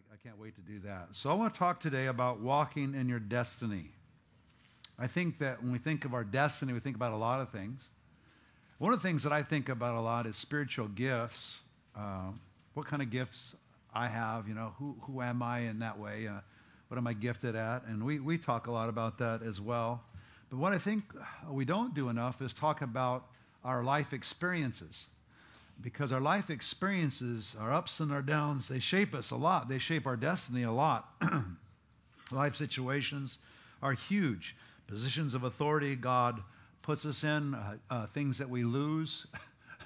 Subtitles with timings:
[0.00, 1.08] I, I can't wait to do that.
[1.12, 3.90] So I want to talk today about walking in your destiny.
[4.98, 7.50] I think that when we think of our destiny, we think about a lot of
[7.50, 7.88] things.
[8.78, 11.60] One of the things that I think about a lot is spiritual gifts.
[11.96, 12.30] Uh,
[12.74, 13.54] what kind of gifts
[13.94, 16.28] I have, you know, who, who am I in that way?
[16.28, 16.40] Uh,
[16.88, 17.84] what am I gifted at?
[17.86, 20.02] And we, we talk a lot about that as well.
[20.50, 21.04] But what I think
[21.48, 23.26] we don't do enough is talk about
[23.64, 25.06] our life experiences.
[25.82, 29.68] Because our life experiences, our ups and our downs, they shape us a lot.
[29.68, 31.08] They shape our destiny a lot.
[32.30, 33.38] life situations
[33.82, 34.56] are huge.
[34.86, 36.42] Positions of authority, God
[36.82, 39.26] puts us in, uh, uh, things that we lose,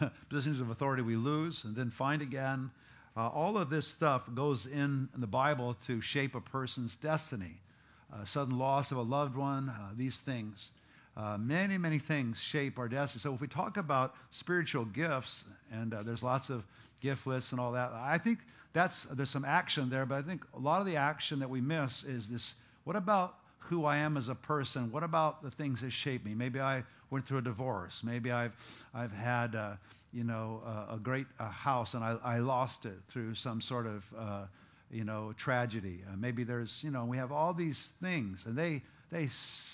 [0.28, 2.70] positions of authority we lose and then find again.
[3.16, 7.60] Uh, all of this stuff goes in, in, the Bible to shape a person's destiny.
[8.12, 10.70] Uh, sudden loss of a loved one, uh, these things.
[11.16, 13.20] Uh, many, many things shape our destiny.
[13.20, 16.64] So if we talk about spiritual gifts, and there's lots of
[17.00, 18.40] gift lists and all that, I think
[18.72, 21.60] that's there's some action there, but I think a lot of the action that we
[21.60, 24.90] miss is this: what about who I am as a person?
[24.90, 26.34] What about the things that shape me?
[26.34, 28.02] Maybe I went through a divorce.
[28.02, 28.52] Maybe I've
[28.92, 29.74] I've had uh,
[30.12, 33.86] you know a, a great uh, house and I, I lost it through some sort
[33.86, 34.44] of uh,
[34.90, 36.00] you know tragedy.
[36.10, 39.28] Uh, maybe there's you know we have all these things and they they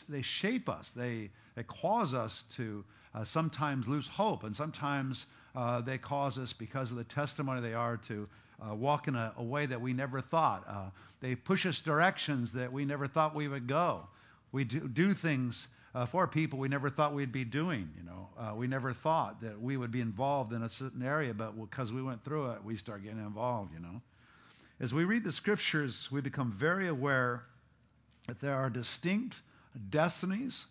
[0.09, 0.91] they shape us.
[0.95, 6.53] They they cause us to uh, sometimes lose hope and sometimes uh, they cause us
[6.53, 8.29] because of the testimony they are to
[8.61, 10.65] uh, walk in a, a, way that we never thought.
[10.69, 14.03] Uh, they push us directions that we never thought we would go.
[14.53, 17.89] We do, do things uh, for people we never thought we'd be doing.
[17.97, 21.35] You know, uh, we never thought that we would be involved in a certain area,
[21.35, 23.73] but because we went through it, we start getting involved.
[23.75, 24.01] You know,
[24.79, 27.45] as we read the scriptures, we become very aware
[28.27, 29.41] that there are distinct
[29.91, 30.65] destinies,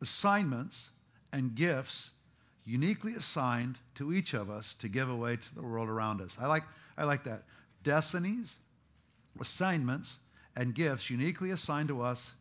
[0.00, 0.88] assignments,
[1.32, 2.10] and gifts
[2.64, 6.36] uniquely assigned to each of us to give away to the world around us.
[6.40, 6.64] I like,
[6.98, 7.44] I like that.
[7.84, 8.54] Destinies,
[9.40, 10.16] assignments,
[10.56, 12.32] and gifts uniquely assigned to us,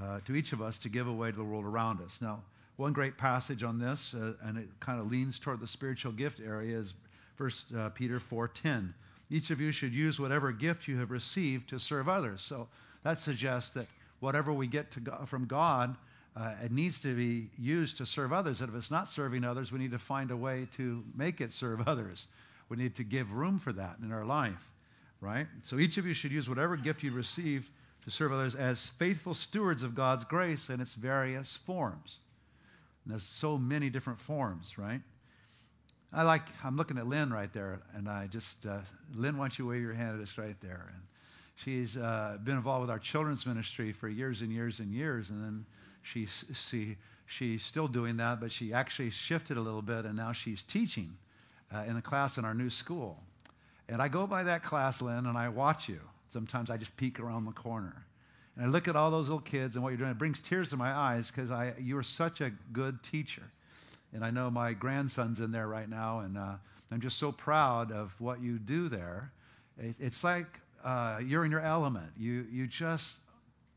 [0.00, 2.20] uh, to each of us, to give away to the world around us.
[2.20, 2.42] Now,
[2.76, 6.40] one great passage on this, uh, and it kind of leans toward the spiritual gift
[6.40, 6.94] area, is
[7.38, 8.92] 1 uh, Peter 4:10.
[9.30, 12.42] Each of you should use whatever gift you have received to serve others.
[12.42, 12.68] So
[13.06, 13.86] that suggests that
[14.20, 15.96] whatever we get go- from God
[16.36, 18.60] uh, it needs to be used to serve others.
[18.60, 21.54] And if it's not serving others, we need to find a way to make it
[21.54, 22.26] serve others.
[22.68, 24.70] We need to give room for that in our life,
[25.20, 25.46] right?
[25.62, 27.70] So each of you should use whatever gift you received
[28.04, 32.18] to serve others as faithful stewards of God's grace in its various forms.
[33.04, 35.00] And there's so many different forms, right?
[36.12, 38.80] I like, I'm looking at Lynn right there, and I just, uh,
[39.14, 40.92] Lynn, why don't you wave your hand at us right there?
[40.92, 41.02] And
[41.56, 45.42] she's uh, been involved with our children's ministry for years and years and years, and
[45.42, 45.66] then
[46.02, 46.96] she's she,
[47.26, 51.16] she's still doing that, but she actually shifted a little bit, and now she's teaching
[51.74, 53.18] uh, in a class in our new school.
[53.88, 56.00] And I go by that class, Lynn, and I watch you.
[56.32, 58.04] Sometimes I just peek around the corner.
[58.56, 60.10] And I look at all those little kids and what you're doing.
[60.10, 63.42] It brings tears to my eyes because you are such a good teacher.
[64.12, 66.54] And I know my grandson's in there right now, and uh,
[66.90, 69.30] I'm just so proud of what you do there.
[69.78, 72.12] It, it's like uh, you're in your element.
[72.16, 73.18] You you just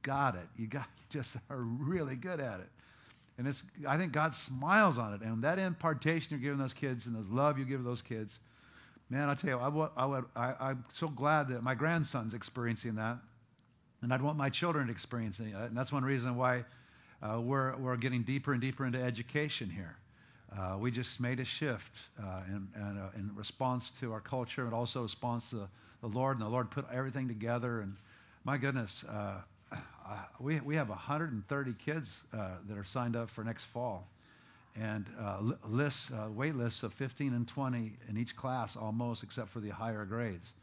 [0.04, 0.48] got it.
[0.56, 2.70] You got you just are really good at it.
[3.38, 5.22] And it's I think God smiles on it.
[5.22, 8.38] And that impartation you're giving those kids and those love you give those kids,
[9.10, 13.18] man, I tell you, I I would I'm so glad that my grandson's experiencing that,
[14.04, 15.56] and I'd want my children experiencing it.
[15.56, 16.64] And that's one reason why
[17.24, 19.98] uh, we're we're getting deeper and deeper into education here.
[20.56, 24.66] Uh, we just made a shift uh, in, in, uh, in, response to our culture
[24.66, 25.70] and also response to
[26.02, 26.38] the Lord.
[26.38, 27.82] And the Lord put everything together.
[27.82, 27.96] And
[28.44, 29.78] my goodness, uh, uh,
[30.40, 34.08] we, we have 130 kids uh, that are signed up for next fall.
[34.80, 35.06] And
[35.68, 40.06] lists, wait lists of 15 and 20 in each class almost, except for the higher
[40.06, 40.54] grades.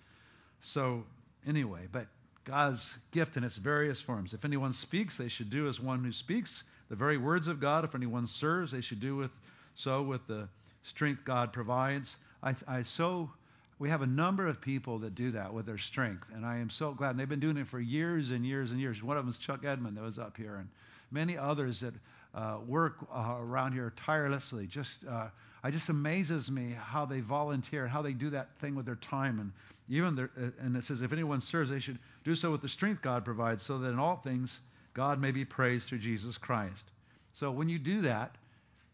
[0.62, 1.04] So,
[1.46, 2.06] anyway, but
[2.46, 4.32] God's gift in its various forms.
[4.32, 7.84] If anyone speaks, they should do as one who speaks the very words of God.
[7.84, 9.32] If anyone serves, they should do with
[9.74, 10.48] so with the
[10.84, 12.16] strength God provides.
[12.42, 13.30] I, I so
[13.78, 16.70] we have a number of people that do that with their strength, and I am
[16.70, 17.10] so glad.
[17.10, 19.02] And they've been doing it for years and years and years.
[19.02, 20.68] One of them is Chuck Edmond that was up here, and
[21.10, 21.94] many others that
[22.34, 24.66] uh, work uh, around here tirelessly.
[24.66, 25.28] Just uh,
[25.64, 29.40] it just amazes me how they volunteer, how they do that thing with their time,
[29.40, 29.52] and
[29.88, 32.68] even their, uh, and it says if anyone serves, they should do so with the
[32.68, 34.60] strength God provides, so that in all things
[34.94, 36.86] God may be praised through Jesus Christ.
[37.34, 38.36] So when you do that,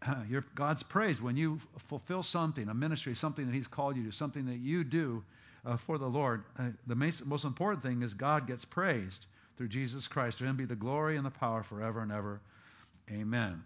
[0.29, 4.13] your God's praise when you fulfill something, a ministry, something that He's called you to,
[4.13, 5.23] something that you do
[5.65, 6.45] uh, for the Lord.
[6.59, 9.27] Uh, the most, important thing is God gets praised
[9.57, 10.39] through Jesus Christ.
[10.39, 12.41] To Him be the glory and the power forever and ever.
[13.11, 13.63] Amen.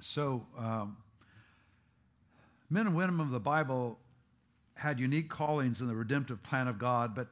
[0.00, 0.96] So, um,
[2.70, 3.98] men and women of the Bible
[4.74, 7.28] had unique callings in the redemptive plan of God, but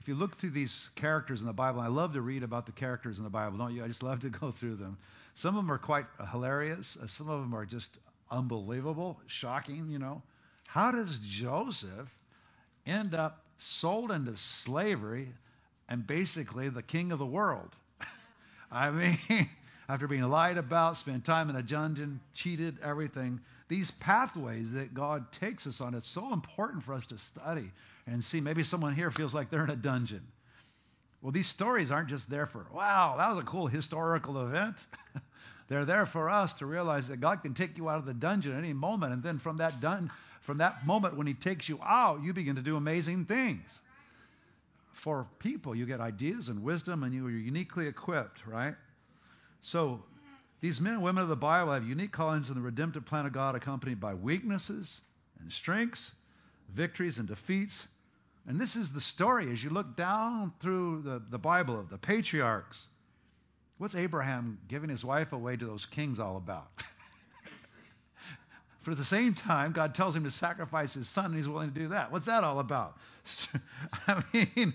[0.00, 2.72] if you look through these characters in the Bible, I love to read about the
[2.72, 3.84] characters in the Bible, don't you?
[3.84, 4.96] I just love to go through them.
[5.40, 6.98] Some of them are quite hilarious.
[7.02, 7.96] Uh, some of them are just
[8.30, 10.20] unbelievable, shocking, you know.
[10.66, 12.14] How does Joseph
[12.84, 15.32] end up sold into slavery
[15.88, 17.70] and basically the king of the world?
[18.70, 19.18] I mean,
[19.88, 23.40] after being lied about, spent time in a dungeon, cheated, everything.
[23.68, 27.70] These pathways that God takes us on, it's so important for us to study
[28.06, 28.42] and see.
[28.42, 30.20] Maybe someone here feels like they're in a dungeon.
[31.22, 34.76] Well, these stories aren't just there for, wow, that was a cool historical event.
[35.70, 38.52] they're there for us to realize that God can take you out of the dungeon
[38.52, 39.12] at any moment.
[39.12, 42.56] And then from that dun- from that moment when he takes you out, you begin
[42.56, 43.70] to do amazing things.
[44.94, 48.74] For people, you get ideas and wisdom, and you are uniquely equipped, right?
[49.62, 50.02] So
[50.60, 53.32] these men and women of the Bible have unique callings in the redemptive plan of
[53.32, 55.00] God, accompanied by weaknesses
[55.38, 56.10] and strengths,
[56.74, 57.86] victories and defeats.
[58.48, 61.98] And this is the story as you look down through the, the Bible of the
[61.98, 62.88] patriarchs.
[63.80, 66.68] What's Abraham giving his wife away to those kings all about?
[68.84, 71.72] but at the same time, God tells him to sacrifice his son, and he's willing
[71.72, 72.12] to do that.
[72.12, 72.98] What's that all about?
[74.06, 74.74] I mean,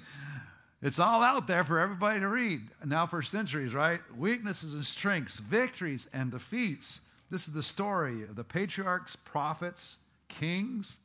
[0.81, 3.99] it's all out there for everybody to read now for centuries, right?
[4.17, 6.99] Weaknesses and strengths, victories and defeats.
[7.29, 9.97] This is the story of the patriarchs, prophets,
[10.29, 10.97] kings,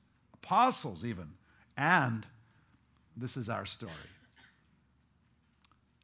[0.43, 1.29] apostles, even.
[1.77, 2.25] And
[3.19, 3.93] this is our story.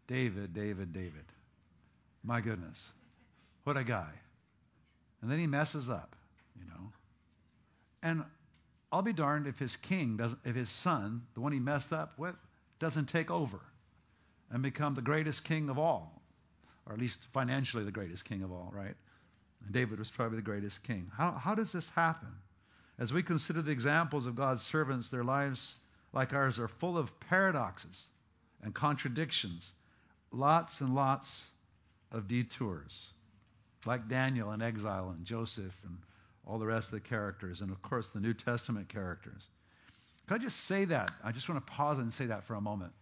[0.06, 1.24] David, David, David.
[2.26, 2.78] My goodness.
[3.62, 4.10] What a guy.
[5.22, 6.16] And then he messes up,
[6.58, 6.92] you know.
[8.02, 8.24] And
[8.90, 12.18] I'll be darned if his king doesn't, if his son, the one he messed up
[12.18, 12.34] with,
[12.80, 13.60] doesn't take over
[14.50, 16.20] and become the greatest king of all,
[16.84, 18.94] or at least financially the greatest king of all, right?
[19.64, 21.10] And David was probably the greatest king.
[21.16, 22.28] How, how does this happen?
[22.98, 25.76] As we consider the examples of God's servants, their lives,
[26.12, 28.04] like ours, are full of paradoxes
[28.62, 29.72] and contradictions,
[30.32, 31.46] lots and lots
[32.12, 33.08] of detours,
[33.84, 35.96] like Daniel in exile and Joseph and
[36.46, 39.42] all the rest of the characters, and of course the New Testament characters.
[40.26, 41.10] Can I just say that?
[41.24, 42.92] I just want to pause and say that for a moment.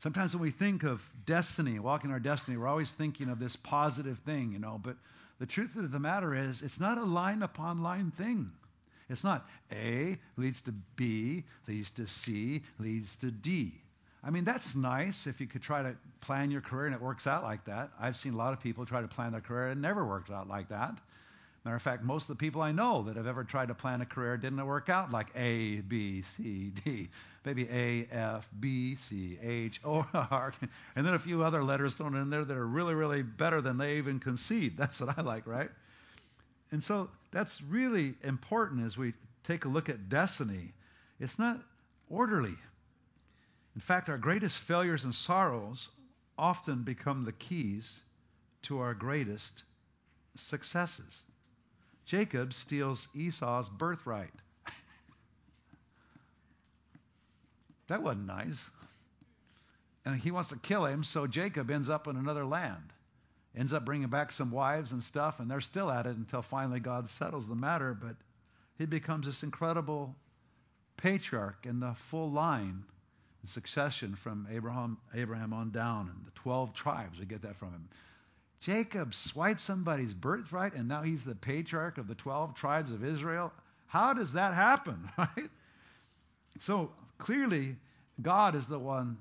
[0.00, 4.18] Sometimes when we think of destiny, walking our destiny, we're always thinking of this positive
[4.20, 4.96] thing, you know, but
[5.38, 8.50] the truth of the matter is it's not a line upon line thing.
[9.08, 13.72] It's not A leads to B, leads to C, leads to D.
[14.28, 17.26] I mean, that's nice if you could try to plan your career and it works
[17.26, 17.88] out like that.
[17.98, 20.30] I've seen a lot of people try to plan their career and it never worked
[20.30, 20.94] out like that.
[21.64, 24.02] Matter of fact, most of the people I know that have ever tried to plan
[24.02, 27.08] a career didn't work out like A, B, C, D.
[27.46, 30.52] Maybe A, F, B, C, H, O, R,
[30.94, 33.78] and then a few other letters thrown in there that are really, really better than
[33.78, 34.76] they even conceived.
[34.76, 35.70] That's what I like, right?
[36.70, 39.14] And so that's really important as we
[39.44, 40.74] take a look at destiny.
[41.18, 41.58] It's not
[42.10, 42.56] orderly.
[43.78, 45.88] In fact, our greatest failures and sorrows
[46.36, 48.00] often become the keys
[48.62, 49.62] to our greatest
[50.34, 51.22] successes.
[52.04, 54.32] Jacob steals Esau's birthright.
[57.86, 58.68] that wasn't nice.
[60.04, 62.92] And he wants to kill him, so Jacob ends up in another land.
[63.54, 66.80] Ends up bringing back some wives and stuff, and they're still at it until finally
[66.80, 67.94] God settles the matter.
[67.94, 68.16] But
[68.76, 70.16] he becomes this incredible
[70.96, 72.82] patriarch in the full line
[73.48, 77.18] succession from Abraham, Abraham on down, and the 12 tribes.
[77.18, 77.88] We get that from him.
[78.60, 83.52] Jacob swiped somebody's birthright and now he's the patriarch of the 12 tribes of Israel.
[83.86, 85.50] How does that happen, right?
[86.60, 87.76] So clearly,
[88.20, 89.18] God is the one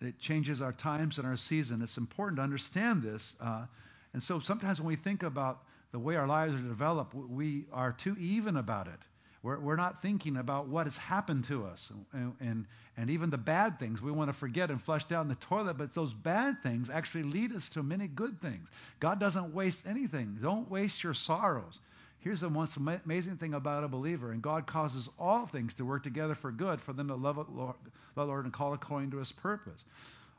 [0.00, 1.82] that changes our times and our season.
[1.82, 3.34] It's important to understand this.
[3.40, 3.66] Uh,
[4.12, 7.92] and so sometimes when we think about the way our lives are developed, we are
[7.92, 9.00] too even about it.
[9.42, 12.66] We're, we're not thinking about what has happened to us and, and,
[12.96, 15.94] and even the bad things we want to forget and flush down the toilet, but
[15.94, 18.68] those bad things actually lead us to many good things.
[18.98, 20.38] God doesn't waste anything.
[20.42, 21.78] Don't waste your sorrows.
[22.20, 26.02] Here's the most amazing thing about a believer, and God causes all things to work
[26.02, 29.84] together for good for them to love the Lord and call according to his purpose.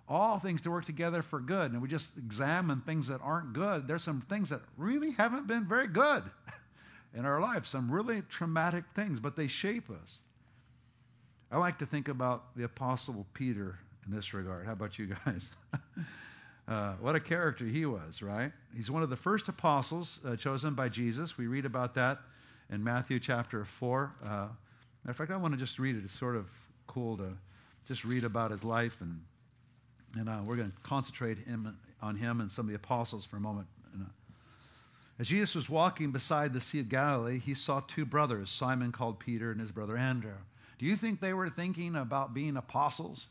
[0.10, 1.72] All things to work together for good.
[1.72, 3.88] And we just examine things that aren't good.
[3.88, 6.24] There's some things that really haven't been very good.
[7.14, 10.18] in our life, some really traumatic things, but they shape us.
[11.52, 14.66] I like to think about the Apostle Peter in this regard.
[14.66, 15.50] How about you guys?
[16.68, 18.52] uh, what a character he was, right?
[18.76, 21.38] He's one of the first apostles uh, chosen by Jesus.
[21.38, 22.20] We read about that
[22.72, 24.12] in Matthew chapter 4.
[24.22, 24.52] Uh, matter
[25.08, 26.04] of fact, I want to just read it.
[26.04, 26.46] It's sort of
[26.86, 27.34] cool to
[27.88, 29.20] just read about his life, and,
[30.16, 33.38] and uh, we're going to concentrate him, on him and some of the apostles for
[33.38, 33.68] a moment.
[35.20, 39.20] As Jesus was walking beside the Sea of Galilee, he saw two brothers, Simon called
[39.20, 40.38] Peter and his brother Andrew.
[40.78, 43.28] Do you think they were thinking about being apostles?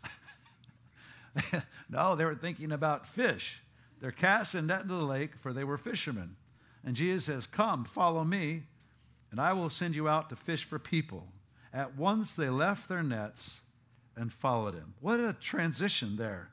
[1.89, 3.59] no, they were thinking about fish.
[4.01, 6.37] They're casting net into the lake, for they were fishermen.
[6.85, 8.65] And Jesus says, Come, follow me,
[9.31, 11.27] and I will send you out to fish for people.
[11.73, 13.61] At once they left their nets
[14.15, 14.93] and followed him.
[15.01, 16.51] What a transition there.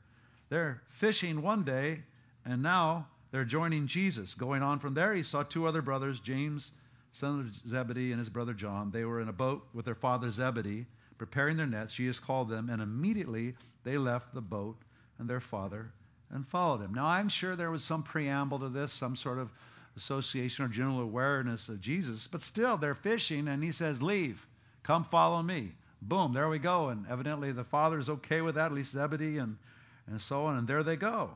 [0.48, 2.02] They're fishing one day,
[2.46, 4.34] and now they're joining Jesus.
[4.34, 6.70] Going on from there, he saw two other brothers, James,
[7.12, 8.90] son of Zebedee, and his brother John.
[8.90, 10.86] They were in a boat with their father Zebedee,
[11.18, 11.94] preparing their nets.
[11.94, 13.54] Jesus called them, and immediately
[13.84, 14.76] they left the boat
[15.18, 15.90] and their father
[16.30, 16.94] and followed him.
[16.94, 19.50] Now, I'm sure there was some preamble to this, some sort of
[19.96, 24.46] association or general awareness of Jesus, but still, they're fishing, and he says, Leave,
[24.82, 25.72] come follow me.
[26.02, 26.90] Boom, there we go.
[26.90, 29.56] And evidently, the father's okay with that, at least Zebedee, and,
[30.06, 31.30] and so on, and there they go.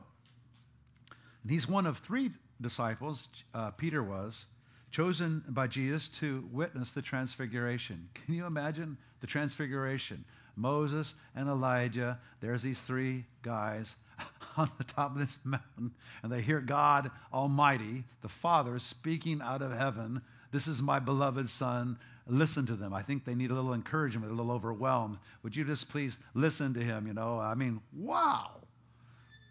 [1.43, 2.31] And he's one of three
[2.61, 4.45] disciples, uh, Peter was,
[4.91, 8.09] chosen by Jesus to witness the transfiguration.
[8.13, 10.23] Can you imagine the transfiguration?
[10.55, 13.95] Moses and Elijah, there's these three guys
[14.57, 19.61] on the top of this mountain, and they hear God Almighty, the Father, speaking out
[19.61, 20.21] of heaven.
[20.51, 21.97] This is my beloved Son.
[22.27, 22.93] Listen to them.
[22.93, 25.17] I think they need a little encouragement, a little overwhelmed.
[25.43, 27.07] Would you just please listen to him?
[27.07, 28.60] You know, I mean, wow.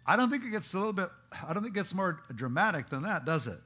[0.05, 2.89] I don't think it gets a little bit, I don't think it gets more dramatic
[2.89, 3.59] than that, does it?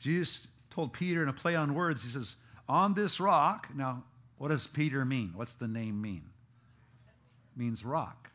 [0.00, 2.36] Jesus told Peter in a play on words, he says,
[2.68, 4.02] On this rock, now,
[4.38, 5.32] what does Peter mean?
[5.34, 6.22] What's the name mean?
[7.56, 8.30] It means rock.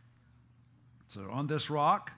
[1.07, 2.11] So, on this rock,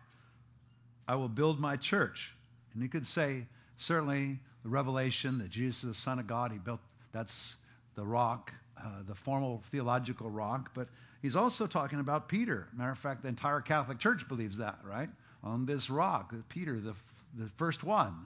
[1.07, 2.33] I will build my church.
[2.73, 3.45] And you could say,
[3.77, 6.79] certainly, the revelation that Jesus is the Son of God, he built,
[7.11, 7.55] that's
[7.95, 10.71] the rock, uh, the formal theological rock.
[10.73, 10.87] But
[11.23, 12.67] He's also talking about Peter.
[12.75, 15.09] Matter of fact, the entire Catholic Church believes that, right?
[15.41, 16.93] On this rock, Peter, the,
[17.35, 18.25] the first one.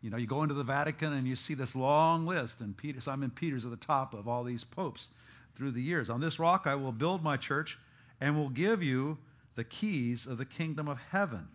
[0.00, 3.00] You know, you go into the Vatican and you see this long list, and Peter,
[3.00, 5.08] Simon Peter's at the top of all these popes
[5.56, 6.08] through the years.
[6.08, 7.76] On this rock I will build my church
[8.20, 9.18] and will give you
[9.56, 11.48] the keys of the kingdom of heaven.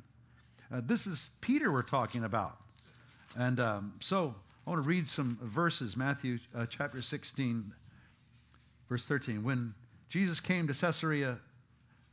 [0.73, 2.57] Uh, this is Peter we're talking about.
[3.37, 4.35] And um, so
[4.67, 5.95] I want to read some verses.
[5.95, 7.71] Matthew uh, chapter 16,
[8.89, 9.41] verse 13.
[9.41, 9.73] When
[10.11, 11.39] Jesus came to Caesarea,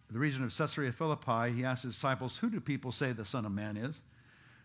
[0.09, 1.53] the region of Caesarea Philippi.
[1.53, 4.01] He asked his disciples, Who do people say the Son of Man is?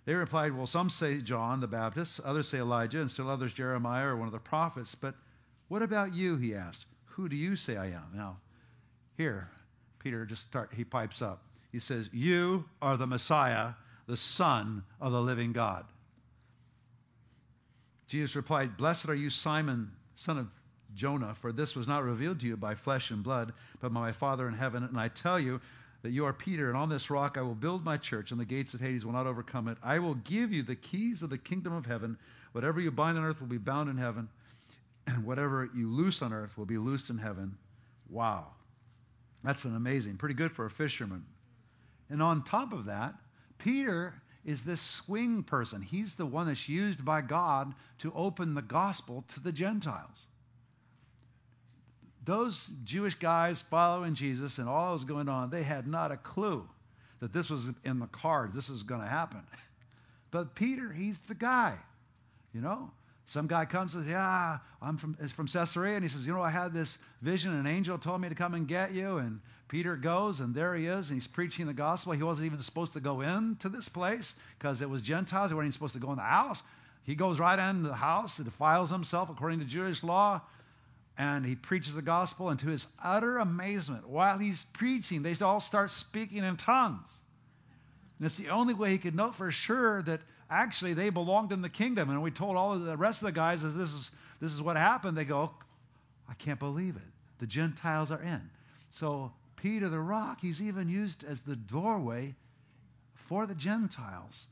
[0.06, 4.10] They replied, Well, some say John the Baptist, others say Elijah, and still others Jeremiah
[4.10, 4.94] or one of the prophets.
[4.94, 5.16] But
[5.68, 6.38] what about you?
[6.38, 6.86] He asked.
[7.06, 8.12] Who do you say I am?
[8.14, 8.38] Now,
[9.18, 9.50] here,
[9.98, 11.42] Peter just start, he pipes up.
[11.72, 13.70] He says, You are the Messiah,
[14.06, 15.86] the Son of the living God.
[18.06, 20.48] Jesus replied, Blessed are you, Simon, son of
[20.96, 24.12] Jonah, for this was not revealed to you by flesh and blood, but by my
[24.12, 24.84] Father in heaven.
[24.84, 25.60] And I tell you
[26.02, 28.46] that you are Peter, and on this rock I will build my church, and the
[28.46, 29.78] gates of Hades will not overcome it.
[29.82, 32.18] I will give you the keys of the kingdom of heaven.
[32.52, 34.30] Whatever you bind on earth will be bound in heaven,
[35.08, 37.58] and whatever you loose on earth will be loosed in heaven.
[38.10, 38.48] Wow.
[39.44, 41.26] That's an amazing, pretty good for a fisherman.
[42.10, 43.16] And on top of that,
[43.58, 44.14] Peter
[44.46, 45.82] is this swing person.
[45.82, 50.28] He's the one that's used by God to open the gospel to the Gentiles
[52.26, 56.18] those Jewish guys following Jesus and all that was going on, they had not a
[56.18, 56.68] clue
[57.20, 58.56] that this was in the cards.
[58.56, 59.42] This was going to happen.
[60.32, 61.76] But Peter, he's the guy.
[62.54, 62.92] You know,
[63.26, 66.42] some guy comes and says, "Yeah, I'm from from Caesarea," and he says, "You know,
[66.42, 67.54] I had this vision.
[67.54, 69.40] An angel told me to come and get you." And
[69.74, 72.14] Peter goes, and there he is, and he's preaching the gospel.
[72.14, 75.50] He wasn't even supposed to go into this place because it was Gentiles.
[75.50, 76.62] He wasn't even supposed to go in the house.
[77.06, 80.42] He goes right into the house, and defiles himself according to Jewish law,
[81.18, 85.60] and he preaches the gospel, and to his utter amazement, while he's preaching, they all
[85.60, 87.10] start speaking in tongues.
[88.18, 91.62] And it's the only way he could know for sure that actually they belonged in
[91.62, 92.10] the kingdom.
[92.10, 94.76] And we told all the rest of the guys that this is this is what
[94.76, 95.18] happened.
[95.18, 95.52] They go,
[96.28, 97.02] I can't believe it.
[97.40, 98.42] The Gentiles are in.
[98.90, 102.36] So Peter the rock, he's even used as the doorway
[103.14, 104.48] for the Gentiles.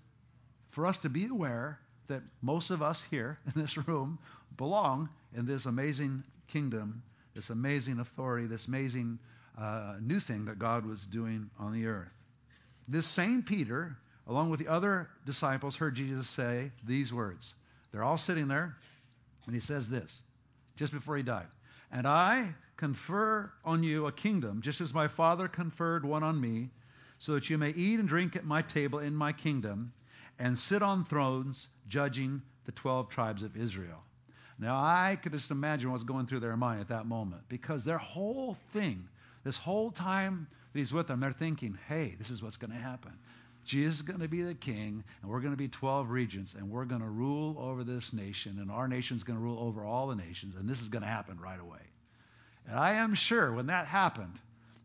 [0.69, 4.19] For us to be aware that most of us here in this room
[4.57, 7.01] belong in this amazing kingdom,
[7.33, 9.19] this amazing authority, this amazing
[9.57, 12.11] uh, new thing that God was doing on the earth.
[12.87, 13.95] This same Peter,
[14.27, 17.53] along with the other disciples, heard Jesus say these words.
[17.91, 18.75] They're all sitting there,
[19.45, 20.21] and he says this
[20.75, 21.47] just before he died.
[21.91, 26.69] And I confer on you a kingdom, just as my Father conferred one on me,
[27.19, 29.93] so that you may eat and drink at my table in my kingdom,
[30.39, 34.03] and sit on thrones judging the 12 tribes of Israel.
[34.61, 37.97] Now, I could just imagine what's going through their mind at that moment because their
[37.97, 39.09] whole thing,
[39.43, 42.77] this whole time that he's with them, they're thinking, hey, this is what's going to
[42.77, 43.11] happen.
[43.65, 46.69] Jesus is going to be the king, and we're going to be 12 regents, and
[46.69, 50.07] we're going to rule over this nation, and our nation's going to rule over all
[50.07, 51.79] the nations, and this is going to happen right away.
[52.67, 54.37] And I am sure when that happened,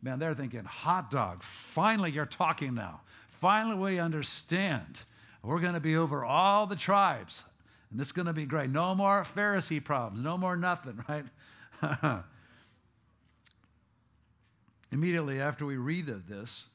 [0.03, 3.01] man, they're thinking, hot dog, finally you're talking now.
[3.41, 4.97] Finally we understand.
[5.43, 7.43] We're going to be over all the tribes.
[7.97, 8.69] And is going to be great.
[8.69, 10.23] No more Pharisee problems.
[10.23, 12.23] No more nothing, right?
[14.93, 16.67] Immediately after we read of this,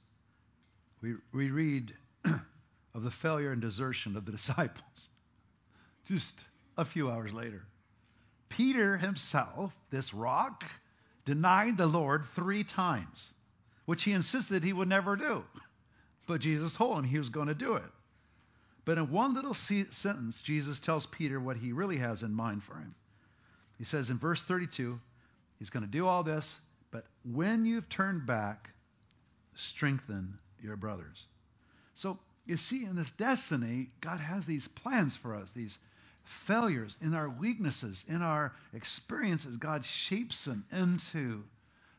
[1.00, 1.94] we, we read
[2.26, 5.10] of the failure and desertion of the disciples.
[6.06, 6.34] Just
[6.76, 7.62] a few hours later.
[8.50, 10.64] Peter himself, this rock,
[11.26, 13.32] denied the Lord three times,
[13.86, 15.44] which he insisted he would never do.
[16.28, 17.92] But Jesus told him he was going to do it.
[18.84, 22.76] But in one little sentence, Jesus tells Peter what he really has in mind for
[22.76, 22.96] him.
[23.78, 25.00] He says in verse 32,
[25.60, 26.56] he's going to do all this,
[26.92, 28.70] but when you've turned back,
[29.56, 31.26] strengthen your brothers.
[31.94, 35.78] So you see, in this destiny, God has these plans for us, these
[36.24, 39.58] failures, in our weaknesses, in our experiences.
[39.58, 41.44] God shapes them into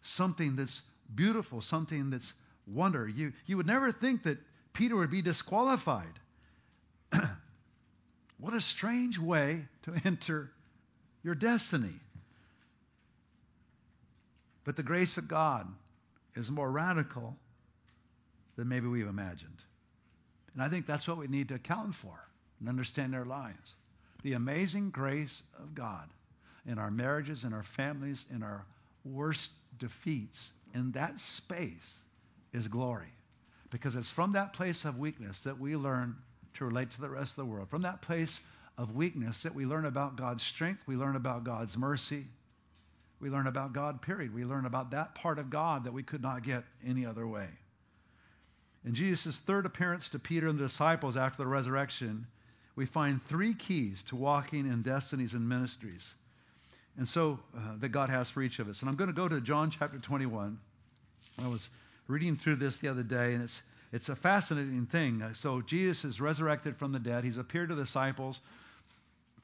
[0.02, 0.82] something that's
[1.14, 2.32] beautiful, something that's
[2.66, 3.08] wonder.
[3.08, 4.38] You, you would never think that
[4.72, 6.18] Peter would be disqualified.
[8.42, 10.50] What a strange way to enter
[11.22, 11.94] your destiny.
[14.64, 15.68] But the grace of God
[16.34, 17.36] is more radical
[18.56, 19.56] than maybe we've imagined.
[20.54, 22.18] And I think that's what we need to account for
[22.58, 23.76] and understand our lives.
[24.24, 26.08] The amazing grace of God
[26.66, 28.66] in our marriages, in our families, in our
[29.04, 31.94] worst defeats, in that space
[32.52, 33.12] is glory.
[33.70, 36.16] Because it's from that place of weakness that we learn
[36.54, 37.68] to relate to the rest of the world.
[37.68, 38.40] From that place
[38.78, 42.26] of weakness that we learn about God's strength, we learn about God's mercy,
[43.22, 44.34] we learn about God, period.
[44.34, 47.46] We learn about that part of God that we could not get any other way.
[48.84, 52.26] In Jesus' third appearance to Peter and the disciples after the resurrection,
[52.74, 56.12] we find three keys to walking in destinies and ministries.
[56.96, 58.80] And so uh, that God has for each of us.
[58.80, 60.58] And I'm going to go to John chapter 21.
[61.38, 61.70] I was
[62.08, 65.22] reading through this the other day, and it's it's a fascinating thing.
[65.22, 67.24] Uh, so Jesus is resurrected from the dead.
[67.24, 68.40] He's appeared to the disciples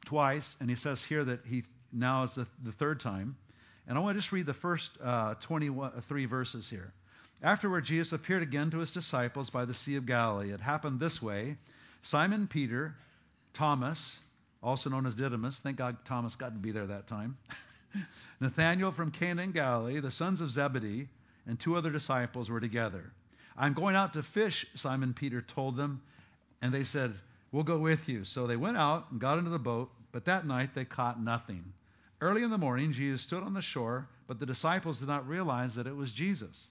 [0.06, 3.36] twice, and he says here that he now is the, the third time.
[3.86, 6.92] And I want to just read the first uh, 23 verses here.
[7.42, 10.50] Afterward, Jesus appeared again to his disciples by the Sea of Galilee.
[10.50, 11.56] It happened this way
[12.02, 12.94] Simon Peter,
[13.52, 14.18] Thomas,
[14.62, 17.36] also known as Didymus, thank God Thomas got to be there that time,
[18.40, 21.08] Nathanael from Cana in Galilee, the sons of Zebedee,
[21.46, 23.12] and two other disciples were together.
[23.60, 26.00] I'm going out to fish, Simon Peter told them,
[26.62, 27.12] and they said,
[27.50, 28.24] We'll go with you.
[28.24, 31.64] So they went out and got into the boat, but that night they caught nothing.
[32.20, 35.74] Early in the morning, Jesus stood on the shore, but the disciples did not realize
[35.74, 36.68] that it was Jesus.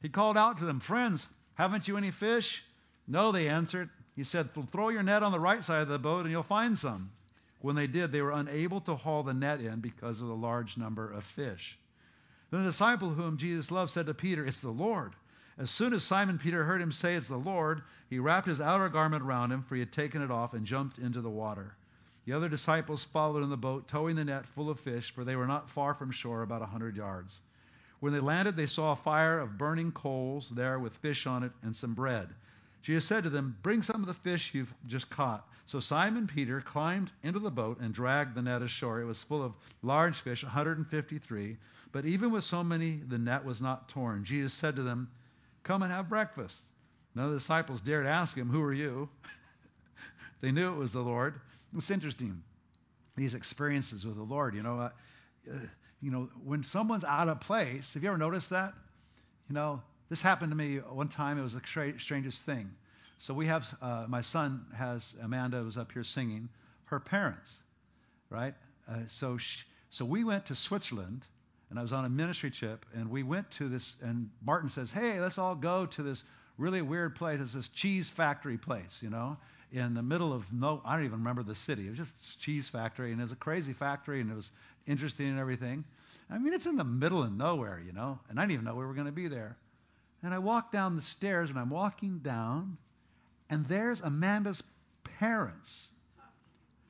[0.00, 2.64] He called out to them, Friends, haven't you any fish?
[3.06, 3.90] No, they answered.
[4.14, 6.78] He said, Throw your net on the right side of the boat and you'll find
[6.78, 7.10] some.
[7.60, 10.76] When they did, they were unable to haul the net in because of the large
[10.76, 11.78] number of fish.
[12.50, 15.12] Then the disciple whom Jesus loved said to Peter, It's the Lord.
[15.58, 18.90] As soon as Simon Peter heard him say, It's the Lord, he wrapped his outer
[18.90, 21.74] garment around him, for he had taken it off, and jumped into the water.
[22.26, 25.36] The other disciples followed in the boat, towing the net full of fish, for they
[25.36, 27.40] were not far from shore, about a hundred yards.
[28.00, 31.52] When they landed, they saw a fire of burning coals there with fish on it
[31.62, 32.28] and some bread.
[32.82, 35.48] Jesus said to them, Bring some of the fish you've just caught.
[35.64, 39.00] So Simon Peter climbed into the boat and dragged the net ashore.
[39.00, 41.56] It was full of large fish, 153.
[41.92, 44.24] But even with so many, the net was not torn.
[44.24, 45.08] Jesus said to them,
[45.66, 46.64] Come and have breakfast.
[47.16, 49.08] None of the disciples dared ask him, Who are you?
[50.40, 51.40] they knew it was the Lord.
[51.76, 52.40] It's interesting,
[53.16, 54.54] these experiences with the Lord.
[54.54, 54.90] You know, uh,
[55.52, 55.58] uh
[56.00, 58.74] you know, when someone's out of place, have you ever noticed that?
[59.48, 61.36] You know, this happened to me one time.
[61.36, 62.70] It was the tra- strangest thing.
[63.18, 66.48] So we have, uh, my son has, Amanda was up here singing,
[66.84, 67.56] her parents,
[68.30, 68.54] right?
[68.88, 69.36] Uh, so,
[69.90, 71.24] so we went to Switzerland,
[71.70, 74.90] and I was on a ministry trip, and we went to this, and Martin says,
[74.90, 76.24] hey, let's all go to this
[76.58, 77.40] really weird place.
[77.40, 79.36] It's this cheese factory place, you know,
[79.72, 81.86] in the middle of no, I don't even remember the city.
[81.86, 84.50] It was just cheese factory, and it was a crazy factory, and it was
[84.86, 85.84] interesting and everything.
[86.30, 88.74] I mean, it's in the middle of nowhere, you know, and I didn't even know
[88.74, 89.56] we were going to be there.
[90.22, 92.78] And I walk down the stairs, and I'm walking down,
[93.50, 94.62] and there's Amanda's
[95.18, 95.88] parents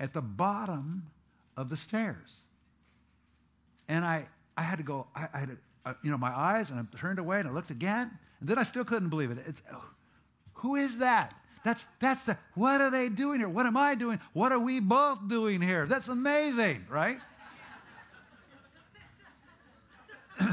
[0.01, 1.03] at the bottom
[1.57, 2.37] of the stairs.
[3.89, 6.81] And I, I had to go, I, I had uh, you know, my eyes, and
[6.81, 9.38] I turned away, and I looked again, and then I still couldn't believe it.
[9.47, 9.85] It's, oh,
[10.55, 11.33] who is that?
[11.64, 13.49] That's that's the what are they doing here?
[13.49, 14.21] What am I doing?
[14.33, 15.87] What are we both doing here?
[15.87, 17.19] That's amazing, right?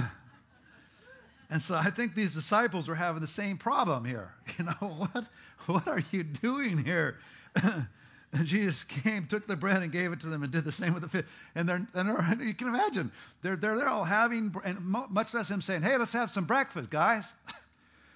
[1.49, 4.33] and so I think these disciples were having the same problem here.
[4.59, 5.27] You know, what
[5.65, 7.17] what are you doing here?
[8.33, 10.93] And Jesus came, took the bread, and gave it to them, and did the same
[10.93, 11.25] with the fish.
[11.55, 15.49] And they're, and they're you can imagine, they're, they're, they're all having, and much less
[15.49, 17.31] him saying, hey, let's have some breakfast, guys.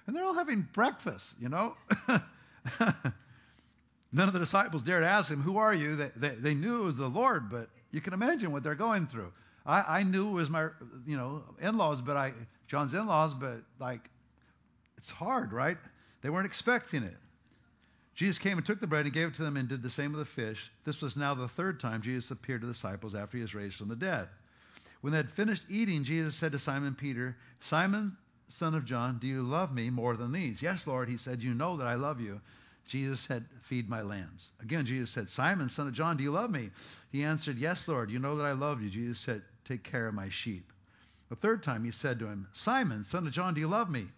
[0.06, 1.76] And they're all having breakfast, you know.
[4.10, 5.96] None of the disciples dared ask him, Who are you?
[5.96, 9.06] They, they, they, knew it was the Lord, but you can imagine what they're going
[9.06, 9.30] through.
[9.66, 10.68] I, I knew it was my,
[11.06, 12.32] you know, in-laws, but I,
[12.68, 14.00] John's in-laws, but like,
[14.96, 15.76] it's hard, right?
[16.22, 17.16] They weren't expecting it.
[18.18, 20.10] Jesus came and took the bread and gave it to them and did the same
[20.10, 20.72] with the fish.
[20.84, 23.76] This was now the third time Jesus appeared to the disciples after he was raised
[23.76, 24.26] from the dead.
[25.02, 28.16] When they had finished eating, Jesus said to Simon Peter, Simon,
[28.48, 30.60] son of John, do you love me more than these?
[30.60, 32.40] Yes, Lord, he said, you know that I love you.
[32.88, 34.50] Jesus said, Feed my lambs.
[34.60, 36.70] Again, Jesus said, Simon, son of John, do you love me?
[37.12, 38.90] He answered, Yes, Lord, you know that I love you.
[38.90, 40.72] Jesus said, Take care of my sheep.
[41.28, 44.08] The third time he said to him, Simon, son of John, do you love me?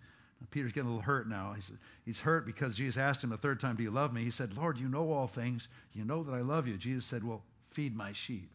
[0.50, 1.53] Peter's getting a little hurt now.
[1.55, 1.70] He's,
[2.05, 4.24] he's hurt because Jesus asked him a third time, Do you love me?
[4.24, 5.68] He said, Lord, you know all things.
[5.92, 6.76] You know that I love you.
[6.76, 8.50] Jesus said, Well, feed my sheep.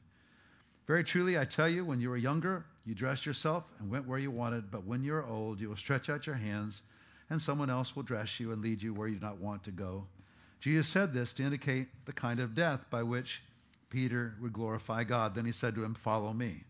[0.88, 4.20] Very truly, I tell you, when you were younger, you dressed yourself and went where
[4.20, 6.82] you wanted, but when you're old, you will stretch out your hands
[7.30, 9.72] and someone else will dress you and lead you where you do not want to
[9.72, 10.06] go.
[10.60, 13.44] Jesus said this to indicate the kind of death by which
[13.90, 15.36] Peter would glorify God.
[15.36, 16.64] Then he said to him, Follow me.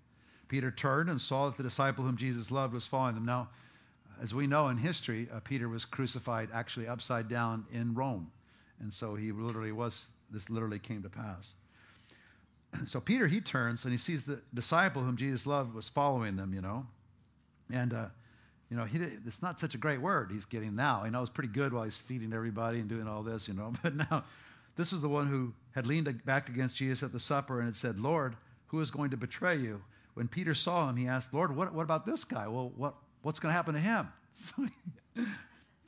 [0.48, 3.26] Peter turned and saw that the disciple whom Jesus loved was following them.
[3.26, 3.50] Now,
[4.22, 8.32] as we know in history, uh, Peter was crucified actually upside down in Rome.
[8.80, 11.54] And so he literally was, this literally came to pass.
[12.88, 16.54] So Peter, he turns and he sees the disciple whom Jesus loved was following them,
[16.54, 16.86] you know.
[17.72, 18.08] And uh,
[18.70, 21.04] you know, he, it's not such a great word he's getting now.
[21.04, 23.74] He knows pretty good while he's feeding everybody and doing all this, you know.
[23.84, 24.24] But now,
[24.76, 27.76] this was the one who had leaned back against Jesus at the supper and had
[27.76, 28.36] said, Lord,
[28.68, 29.82] who is going to betray you?
[30.16, 32.48] When Peter saw him, he asked, Lord, what, what about this guy?
[32.48, 34.08] Well, what, what's going to happen to him?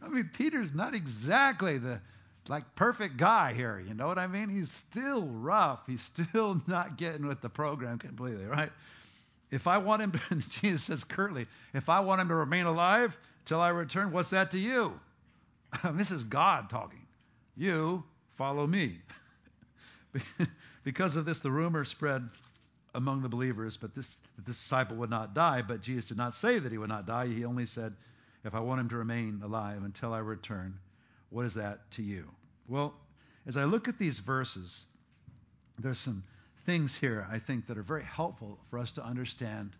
[0.01, 2.01] I mean, Peter's not exactly the
[2.47, 3.79] like perfect guy here.
[3.79, 4.49] You know what I mean?
[4.49, 5.81] He's still rough.
[5.85, 8.71] He's still not getting with the program completely, right?
[9.51, 10.19] If I want him to,
[10.49, 11.45] Jesus says curtly,
[11.75, 14.99] if I want him to remain alive till I return, what's that to you?
[15.93, 17.05] this is God talking.
[17.55, 18.03] You
[18.35, 18.97] follow me.
[20.83, 22.27] because of this, the rumor spread
[22.97, 25.61] among the believers, but this this disciple would not die.
[25.61, 27.27] But Jesus did not say that he would not die.
[27.27, 27.95] He only said,
[28.43, 30.77] "If I want him to remain alive until I return,
[31.29, 32.27] what is that to you?"
[32.67, 32.95] Well,
[33.45, 34.83] as I look at these verses,
[35.77, 36.23] there's some
[36.65, 39.75] things here I think that are very helpful for us to understand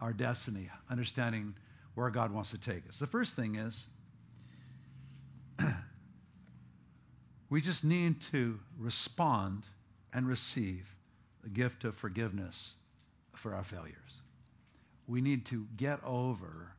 [0.00, 1.54] our destiny, understanding
[1.94, 2.98] where God wants to take us.
[2.98, 3.86] The first thing is
[7.50, 9.64] we just need to respond
[10.12, 10.86] and receive
[11.42, 12.72] the gift of forgiveness
[13.34, 14.20] for our failures.
[15.06, 16.72] We need to get over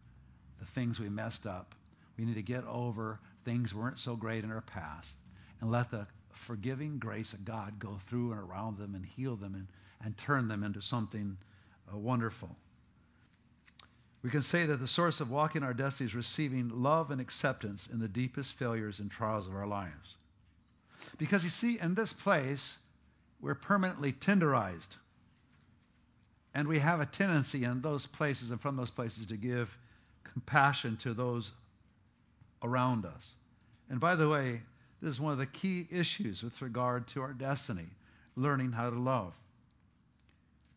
[0.59, 1.75] the things we messed up.
[2.17, 5.15] We need to get over things weren't so great in our past
[5.61, 9.55] and let the forgiving grace of God go through and around them and heal them
[9.55, 9.67] and,
[10.03, 11.37] and turn them into something
[11.91, 12.55] uh, wonderful.
[14.23, 17.89] We can say that the source of walking our destiny is receiving love and acceptance
[17.91, 20.15] in the deepest failures and trials of our lives.
[21.17, 22.77] Because you see, in this place,
[23.43, 24.95] we're permanently tenderized.
[26.55, 29.75] And we have a tendency in those places and from those places to give
[30.23, 31.51] compassion to those
[32.63, 33.31] around us.
[33.89, 34.61] And by the way,
[35.01, 37.87] this is one of the key issues with regard to our destiny
[38.37, 39.33] learning how to love.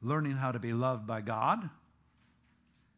[0.02, 1.70] Learning how to be loved by God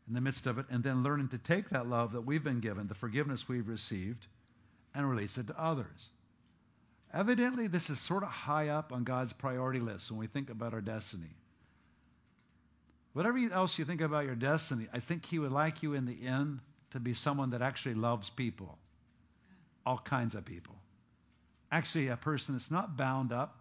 [0.09, 2.61] in the midst of it, and then learning to take that love that we've been
[2.61, 4.27] given, the forgiveness we've received,
[4.95, 6.09] and release it to others.
[7.13, 10.75] Evidently, this is sort of high up on God's priority list when we think about
[10.75, 11.35] our destiny.
[13.15, 16.27] Whatever else you think about your destiny, I think He would like you in the
[16.27, 18.79] end to be someone that actually loves people,
[19.87, 20.77] all kinds of people
[21.71, 23.57] actually a person that's not bound up,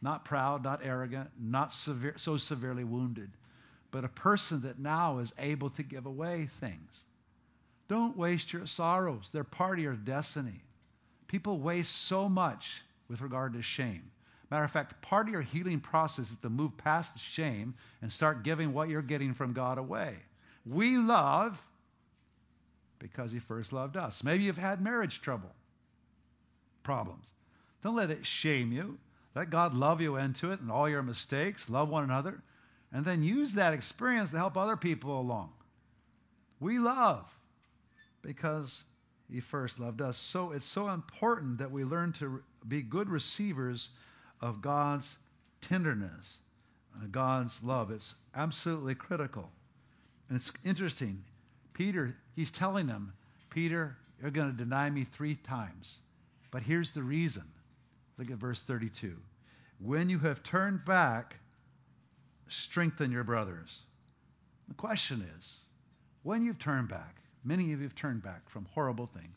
[0.00, 3.30] not proud, not arrogant, not severe, so severely wounded,
[3.90, 7.02] but a person that now is able to give away things.
[7.88, 9.30] Don't waste your sorrows.
[9.32, 10.62] They're part of your destiny.
[11.28, 14.10] People waste so much with regard to shame.
[14.50, 18.10] Matter of fact, part of your healing process is to move past the shame and
[18.10, 20.14] start giving what you're getting from God away.
[20.64, 21.60] We love
[22.98, 24.24] because He first loved us.
[24.24, 25.50] Maybe you've had marriage trouble
[26.82, 27.26] problems.
[27.82, 28.98] Don't let it shame you.
[29.34, 31.68] Let God love you into it and all your mistakes.
[31.68, 32.42] Love one another.
[32.92, 35.52] And then use that experience to help other people along.
[36.60, 37.26] We love
[38.22, 38.82] because
[39.30, 40.16] He first loved us.
[40.16, 43.90] So it's so important that we learn to be good receivers
[44.40, 45.16] of God's
[45.60, 46.38] tenderness,
[46.96, 47.90] uh, God's love.
[47.90, 49.50] It's absolutely critical.
[50.28, 51.22] And it's interesting.
[51.74, 53.12] Peter, he's telling them,
[53.50, 55.98] Peter, you're going to deny me three times.
[56.50, 57.44] But here's the reason.
[58.16, 59.16] Look at verse 32.
[59.78, 61.36] When you have turned back,
[62.48, 63.82] strengthen your brothers.
[64.68, 65.52] The question is,
[66.22, 69.34] when you've turned back, many of you have turned back from horrible things,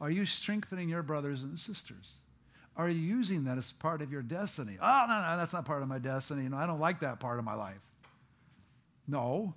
[0.00, 2.14] are you strengthening your brothers and sisters?
[2.76, 4.76] Are you using that as part of your destiny?
[4.80, 6.46] Oh, no, no, that's not part of my destiny.
[6.48, 7.80] No, I don't like that part of my life.
[9.08, 9.54] No.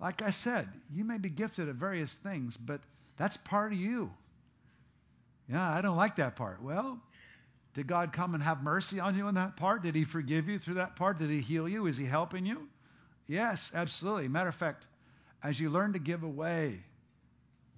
[0.00, 2.80] Like I said, you may be gifted at various things, but
[3.16, 4.10] that's part of you.
[5.50, 6.62] Yeah, I don't like that part.
[6.62, 7.00] Well,
[7.72, 9.82] did God come and have mercy on you in that part?
[9.82, 11.18] Did He forgive you through that part?
[11.18, 11.86] Did He heal you?
[11.86, 12.68] Is He helping you?
[13.26, 14.28] Yes, absolutely.
[14.28, 14.86] Matter of fact,
[15.42, 16.80] as you learn to give away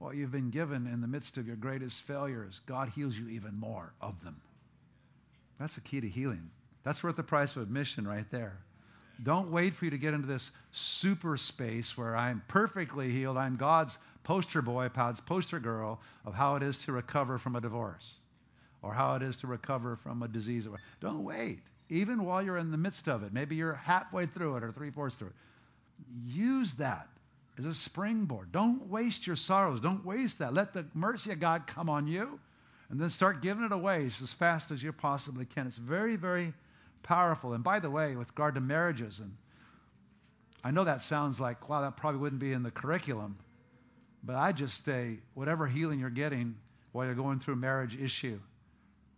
[0.00, 3.54] what you've been given in the midst of your greatest failures, God heals you even
[3.54, 4.40] more of them.
[5.60, 6.50] That's the key to healing.
[6.84, 8.58] That's worth the price of admission right there.
[9.22, 13.36] Don't wait for you to get into this super space where I'm perfectly healed.
[13.36, 17.60] I'm God's poster boy, God's poster girl of how it is to recover from a
[17.60, 18.14] divorce
[18.80, 20.66] or how it is to recover from a disease.
[21.02, 21.60] Don't wait.
[21.90, 24.90] Even while you're in the midst of it, maybe you're halfway through it or three
[24.90, 25.34] fourths through it.
[26.24, 27.06] Use that
[27.60, 28.52] as a springboard.
[28.52, 29.80] Don't waste your sorrows.
[29.80, 30.54] Don't waste that.
[30.54, 32.40] Let the mercy of God come on you
[32.88, 35.66] and then start giving it away as fast as you possibly can.
[35.66, 36.52] It's very, very
[37.02, 37.52] powerful.
[37.52, 39.36] And by the way, with regard to marriages, and
[40.64, 43.36] I know that sounds like, wow, that probably wouldn't be in the curriculum,
[44.24, 46.56] but I just say, whatever healing you're getting
[46.92, 48.38] while you're going through a marriage issue,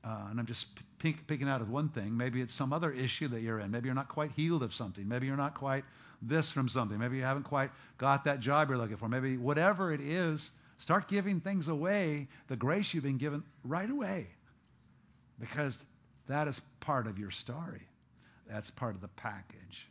[0.04, 0.66] uh, and I'm just
[0.98, 2.16] p- picking out of one thing.
[2.16, 3.70] Maybe it's some other issue that you're in.
[3.70, 5.06] Maybe you're not quite healed of something.
[5.06, 5.84] Maybe you're not quite
[6.22, 6.98] this from something.
[6.98, 9.08] Maybe you haven't quite got that job you're looking for.
[9.08, 14.28] Maybe whatever it is, start giving things away, the grace you've been given right away.
[15.40, 15.84] Because
[16.28, 17.82] that is part of your story.
[18.48, 19.88] That's part of the package.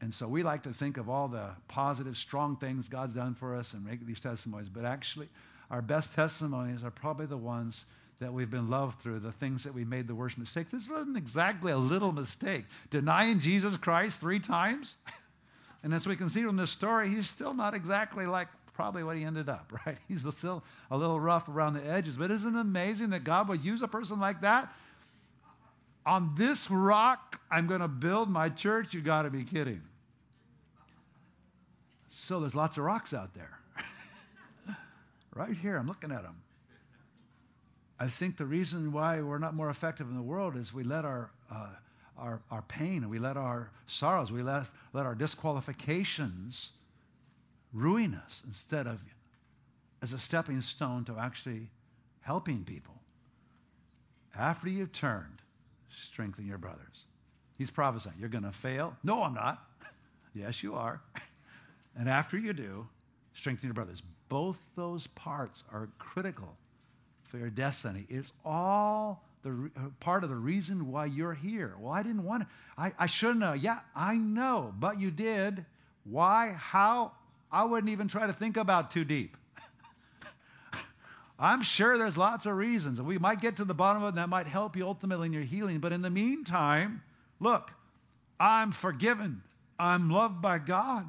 [0.00, 3.54] And so we like to think of all the positive, strong things God's done for
[3.54, 4.68] us and make these testimonies.
[4.68, 5.28] But actually,
[5.70, 7.84] our best testimonies are probably the ones
[8.18, 10.70] that we've been loved through, the things that we made the worst mistakes.
[10.72, 12.64] This wasn't exactly a little mistake.
[12.90, 14.94] Denying Jesus Christ three times.
[15.82, 19.16] and as we can see from this story, he's still not exactly like probably what
[19.16, 19.98] he ended up, right?
[20.08, 22.16] He's still a little rough around the edges.
[22.16, 24.72] But isn't it amazing that God would use a person like that?
[26.04, 28.92] On this rock, I'm going to build my church.
[28.92, 29.82] You got to be kidding.
[32.08, 33.58] So there's lots of rocks out there.
[35.34, 36.36] right here, I'm looking at them.
[38.00, 41.04] I think the reason why we're not more effective in the world is we let
[41.04, 41.68] our uh,
[42.22, 46.70] our, our pain and we let our sorrows, we let, let our disqualifications
[47.72, 49.00] ruin us instead of
[50.02, 51.68] as a stepping stone to actually
[52.20, 52.94] helping people.
[54.38, 55.42] After you've turned,
[56.04, 57.06] strengthen your brothers.
[57.58, 58.16] He's prophesying.
[58.18, 58.96] You're going to fail?
[59.02, 59.62] No, I'm not.
[60.34, 61.00] yes, you are.
[61.96, 62.86] and after you do,
[63.34, 64.02] strengthen your brothers.
[64.28, 66.56] Both those parts are critical
[67.24, 68.06] for your destiny.
[68.08, 71.74] It's all the uh, part of the reason why you're here.
[71.78, 72.48] Well, I didn't want to.
[72.78, 73.52] I, I shouldn't know.
[73.52, 75.64] Yeah, I know, but you did.
[76.04, 76.54] Why?
[76.58, 77.12] How?
[77.50, 79.36] I wouldn't even try to think about too deep.
[81.38, 84.18] I'm sure there's lots of reasons, we might get to the bottom of it, and
[84.18, 85.80] that might help you ultimately in your healing.
[85.80, 87.02] But in the meantime,
[87.40, 87.70] look,
[88.40, 89.42] I'm forgiven.
[89.78, 91.08] I'm loved by God.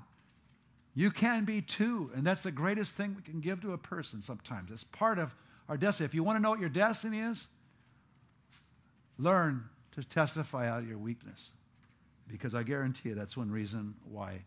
[0.95, 4.21] You can be too, and that's the greatest thing we can give to a person
[4.21, 4.69] sometimes.
[4.71, 5.33] It's part of
[5.69, 6.05] our destiny.
[6.05, 7.47] If you want to know what your destiny is,
[9.17, 11.49] learn to testify out your weakness.
[12.27, 14.43] Because I guarantee you that's one reason why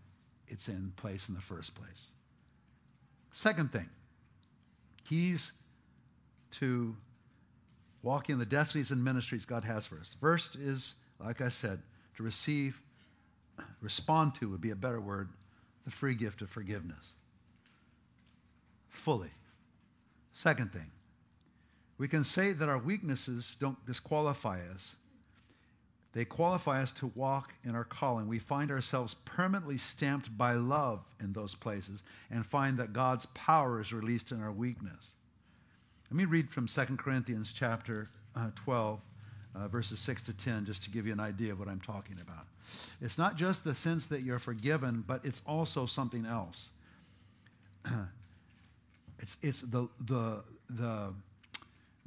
[0.48, 2.02] it's in place in the first place.
[3.33, 3.88] Second thing,
[5.09, 5.52] keys
[6.52, 6.96] to
[8.02, 10.16] walking in the destinies and ministries God has for us.
[10.20, 11.81] First is, like I said,
[12.16, 12.81] to receive,
[13.83, 15.29] respond to would be a better word,
[15.85, 17.05] the free gift of forgiveness.
[18.88, 19.31] Fully.
[20.33, 20.90] Second thing,
[21.98, 24.94] we can say that our weaknesses don't disqualify us.
[26.12, 28.26] They qualify us to walk in our calling.
[28.26, 33.80] We find ourselves permanently stamped by love in those places and find that God's power
[33.80, 35.11] is released in our weakness.
[36.11, 39.00] Let me read from 2 Corinthians chapter uh, 12,
[39.54, 42.16] uh, verses 6 to 10, just to give you an idea of what I'm talking
[42.20, 42.46] about.
[43.00, 46.68] It's not just the sense that you're forgiven, but it's also something else.
[49.18, 51.12] it's it's the the the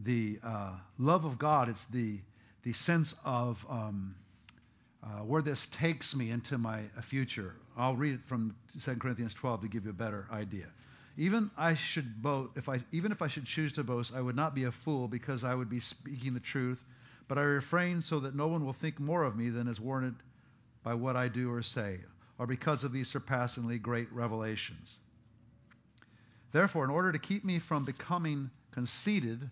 [0.04, 1.70] the uh, love of God.
[1.70, 2.20] It's the
[2.64, 4.16] the sense of um,
[5.04, 7.56] uh, where this takes me into my future.
[7.78, 10.66] I'll read it from 2 Corinthians 12 to give you a better idea.
[11.18, 14.36] Even I should boast, if I even if I should choose to boast, I would
[14.36, 16.84] not be a fool because I would be speaking the truth.
[17.28, 20.16] But I refrain so that no one will think more of me than is warranted
[20.84, 22.00] by what I do or say,
[22.40, 24.98] or because of these surpassingly great revelations.
[26.52, 29.52] Therefore, in order to keep me from becoming conceited,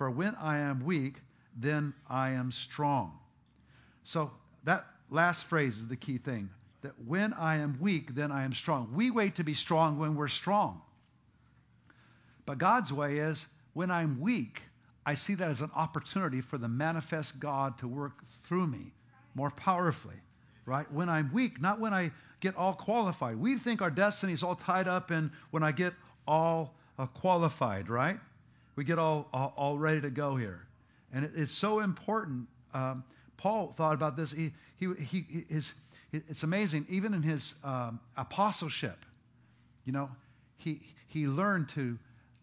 [0.00, 1.16] For when I am weak,
[1.54, 3.18] then I am strong.
[4.02, 4.30] So
[4.64, 6.48] that last phrase is the key thing.
[6.80, 8.90] That when I am weak, then I am strong.
[8.94, 10.80] We wait to be strong when we're strong.
[12.46, 14.62] But God's way is when I'm weak,
[15.04, 18.94] I see that as an opportunity for the manifest God to work through me
[19.34, 20.16] more powerfully,
[20.64, 20.90] right?
[20.90, 22.10] When I'm weak, not when I
[22.40, 23.36] get all qualified.
[23.36, 25.92] We think our destiny is all tied up in when I get
[26.26, 28.18] all uh, qualified, right?
[28.80, 30.62] We get all, all, all ready to go here.
[31.12, 32.48] And it, it's so important.
[32.72, 33.04] Um,
[33.36, 34.32] Paul thought about this.
[34.32, 35.74] He, he, he, his,
[36.14, 36.86] it's amazing.
[36.88, 38.96] Even in his um, apostleship,
[39.84, 40.08] you know,
[40.56, 41.98] he, he learned to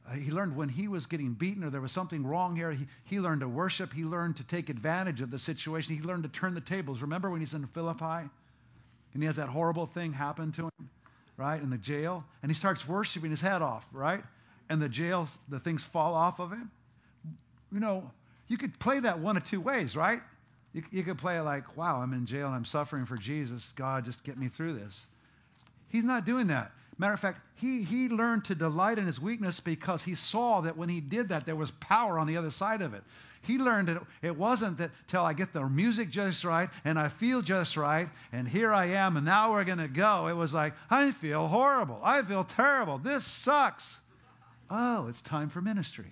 [0.07, 2.85] uh, he learned when he was getting beaten or there was something wrong here, he,
[3.05, 3.91] he learned to worship.
[3.91, 5.95] He learned to take advantage of the situation.
[5.95, 7.01] He learned to turn the tables.
[7.01, 8.29] Remember when he's in Philippi
[9.13, 10.89] and he has that horrible thing happen to him,
[11.35, 12.23] right, in the jail?
[12.43, 14.23] And he starts worshiping his head off, right?
[14.69, 16.69] And the jail, the things fall off of him.
[17.71, 18.11] You know,
[18.47, 20.21] you could play that one of two ways, right?
[20.73, 23.73] You, you could play it like, wow, I'm in jail and I'm suffering for Jesus.
[23.75, 24.99] God, just get me through this.
[25.89, 26.71] He's not doing that.
[26.97, 30.77] Matter of fact, he, he learned to delight in his weakness because he saw that
[30.77, 33.03] when he did that, there was power on the other side of it.
[33.41, 37.07] He learned that it wasn't that till I get the music just right and I
[37.09, 40.27] feel just right and here I am and now we're going to go.
[40.27, 42.01] It was like, I feel horrible.
[42.03, 42.97] I feel terrible.
[42.97, 43.99] This sucks.
[44.69, 46.11] Oh, it's time for ministry.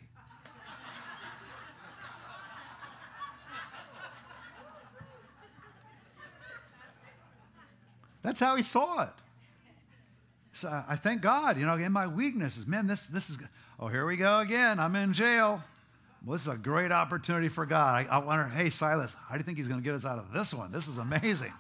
[8.24, 9.10] That's how he saw it.
[10.54, 12.66] So uh, I thank God, you know, in my weaknesses.
[12.66, 13.38] Man, this this is
[13.80, 14.80] oh here we go again.
[14.80, 15.62] I'm in jail.
[16.26, 18.08] Well, this is a great opportunity for God.
[18.10, 20.18] I, I wonder, hey Silas, how do you think he's going to get us out
[20.18, 20.72] of this one?
[20.72, 21.54] This is amazing.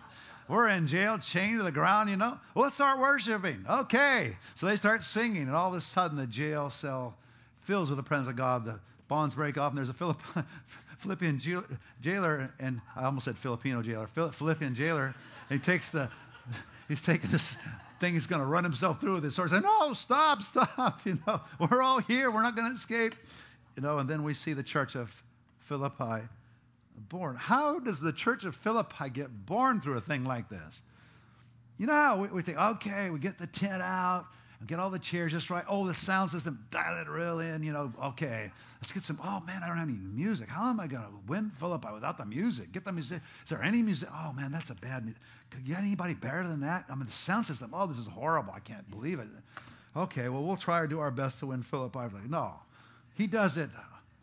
[0.47, 2.37] We're in jail, chained to the ground, you know.
[2.53, 3.65] Well, let's start worshiping.
[3.67, 4.37] Okay.
[4.55, 7.15] So they start singing, and all of a sudden the jail cell
[7.61, 8.65] fills with the presence of God.
[8.65, 10.19] The bonds break off, and there's a Philipp,
[10.99, 11.41] Philippian
[12.01, 15.15] jailer, and I almost said Filipino jailer, Philippian jailer,
[15.49, 16.09] and he takes the
[16.87, 17.55] he's taking this
[17.99, 19.31] thing he's going to run himself through with it.
[19.31, 21.01] Starts saying, "No, stop, stop!
[21.05, 22.29] You know, we're all here.
[22.29, 23.15] We're not going to escape."
[23.75, 25.11] You know, and then we see the church of
[25.61, 26.21] Philippi
[26.97, 27.35] born.
[27.35, 30.81] How does the church of Philippi get born through a thing like this?
[31.77, 34.25] You know, we, we think, okay, we get the tent out
[34.59, 35.65] and get all the chairs just right.
[35.67, 37.63] Oh, the sound system, dial it real in.
[37.63, 39.19] You know, okay, let's get some.
[39.23, 40.47] Oh man, I don't have any music.
[40.47, 42.71] How am I going to win Philippi without the music?
[42.71, 43.21] Get the music.
[43.43, 44.09] Is there any music?
[44.13, 45.13] Oh man, that's a bad.
[45.51, 46.85] Could you get anybody better than that?
[46.89, 47.71] I mean, the sound system.
[47.73, 48.53] Oh, this is horrible.
[48.55, 49.27] I can't believe it.
[49.95, 51.99] Okay, well, we'll try to do our best to win Philippi.
[52.27, 52.53] No,
[53.15, 53.69] he does it.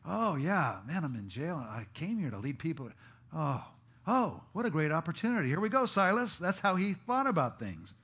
[0.05, 1.57] Oh yeah, man, I'm in jail.
[1.57, 2.91] I came here to lead people.
[3.35, 3.65] Oh,
[4.07, 5.49] oh, what a great opportunity.
[5.49, 6.39] Here we go, Silas.
[6.39, 7.95] That's how he thought about things.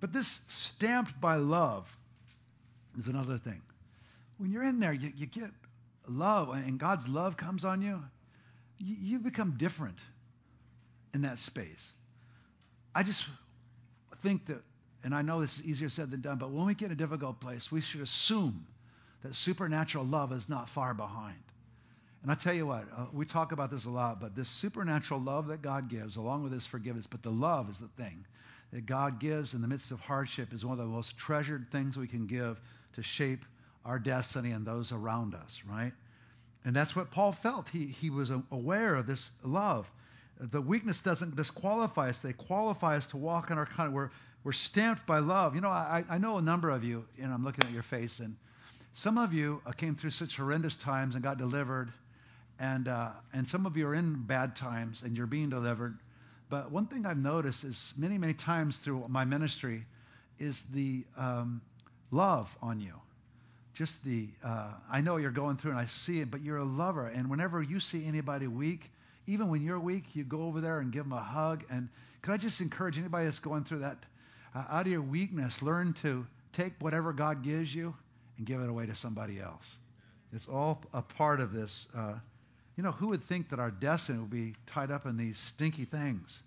[0.00, 1.88] But this stamped by love
[2.98, 3.60] is another thing.
[4.38, 5.50] When you're in there, you, you get
[6.08, 8.02] love, and God's love comes on you,
[8.78, 9.98] you, you become different
[11.12, 11.84] in that space.
[12.94, 13.24] I just
[14.22, 14.62] think that,
[15.04, 16.96] and I know this is easier said than done, but when we get in a
[16.96, 18.66] difficult place, we should assume
[19.22, 21.38] that supernatural love is not far behind.
[22.22, 25.20] And I tell you what, uh, we talk about this a lot, but this supernatural
[25.20, 28.24] love that God gives, along with His forgiveness, but the love is the thing
[28.72, 31.96] that God gives in the midst of hardship is one of the most treasured things
[31.96, 32.60] we can give
[32.94, 33.44] to shape
[33.84, 35.92] our destiny and those around us, right?
[36.64, 37.68] And that's what Paul felt.
[37.68, 39.90] He, he was aware of this love.
[40.38, 44.10] The weakness doesn't disqualify us, they qualify us to walk in our kind we're,
[44.44, 45.54] we're stamped by love.
[45.54, 48.18] You know, I, I know a number of you, and I'm looking at your face,
[48.18, 48.36] and
[48.94, 51.92] some of you uh, came through such horrendous times and got delivered,
[52.58, 55.96] and, uh, and some of you are in bad times and you're being delivered.
[56.50, 59.84] But one thing I've noticed is many, many times through my ministry
[60.38, 61.60] is the um,
[62.10, 62.94] love on you.
[63.74, 66.64] Just the, uh, I know you're going through and I see it, but you're a
[66.64, 67.06] lover.
[67.06, 68.90] And whenever you see anybody weak,
[69.26, 71.64] even when you're weak, you go over there and give them a hug.
[71.70, 71.88] And
[72.22, 73.98] could I just encourage anybody that's going through that,
[74.54, 77.94] uh, out of your weakness, learn to take whatever God gives you
[78.38, 79.76] and give it away to somebody else.
[80.32, 81.88] It's all a part of this.
[81.94, 82.14] Uh,
[82.76, 85.84] you know, who would think that our destiny would be tied up in these stinky
[85.84, 86.42] things?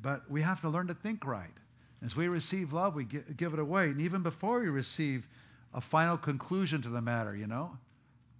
[0.00, 1.50] But we have to learn to think right.
[2.04, 3.86] As we receive love, we give it away.
[3.86, 5.26] And even before we receive
[5.74, 7.76] a final conclusion to the matter, you know,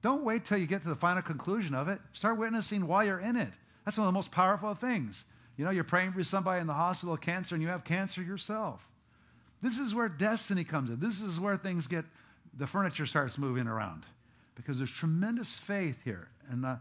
[0.02, 1.98] don't wait till you get to the final conclusion of it.
[2.12, 3.52] Start witnessing while you're in it.
[3.84, 5.24] That's one of the most powerful things.
[5.56, 8.22] You know, you're praying for somebody in the hospital with cancer and you have cancer
[8.22, 8.80] yourself.
[9.62, 11.00] This is where destiny comes in.
[11.00, 12.04] This is where things get,
[12.58, 14.04] the furniture starts moving around
[14.54, 16.28] because there's tremendous faith here.
[16.48, 16.76] And uh,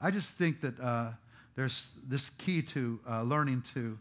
[0.00, 1.10] I just think that uh,
[1.56, 3.98] there's this key to uh, learning to,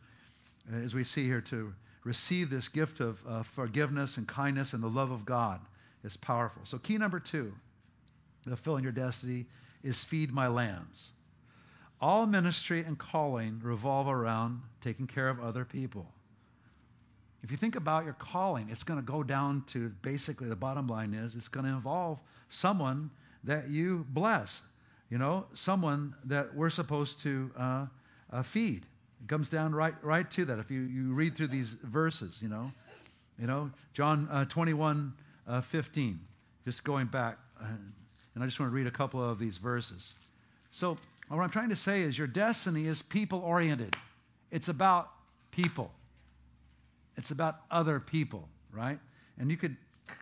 [0.71, 1.73] uh, as we see here, to
[2.03, 5.59] receive this gift of uh, forgiveness and kindness and the love of God
[6.03, 6.61] is powerful.
[6.63, 7.53] So, key number two,
[8.45, 9.45] fulfilling your destiny,
[9.83, 11.09] is feed my lambs.
[11.99, 16.07] All ministry and calling revolve around taking care of other people.
[17.43, 20.87] If you think about your calling, it's going to go down to basically the bottom
[20.87, 22.19] line is it's going to involve
[22.49, 23.09] someone
[23.43, 24.61] that you bless,
[25.09, 27.85] you know, someone that we're supposed to uh,
[28.31, 28.85] uh, feed.
[29.21, 30.59] It comes down right right to that.
[30.59, 32.71] If you, you read through these verses, you know,
[33.39, 35.13] you know, John uh, 21,
[35.47, 36.19] uh, 15,
[36.65, 37.67] just going back, uh,
[38.35, 40.13] and I just want to read a couple of these verses.
[40.71, 40.97] So
[41.29, 43.95] what I'm trying to say is your destiny is people oriented.
[44.51, 45.11] It's about
[45.51, 45.91] people.
[47.17, 48.99] It's about other people, right?
[49.39, 49.77] And you could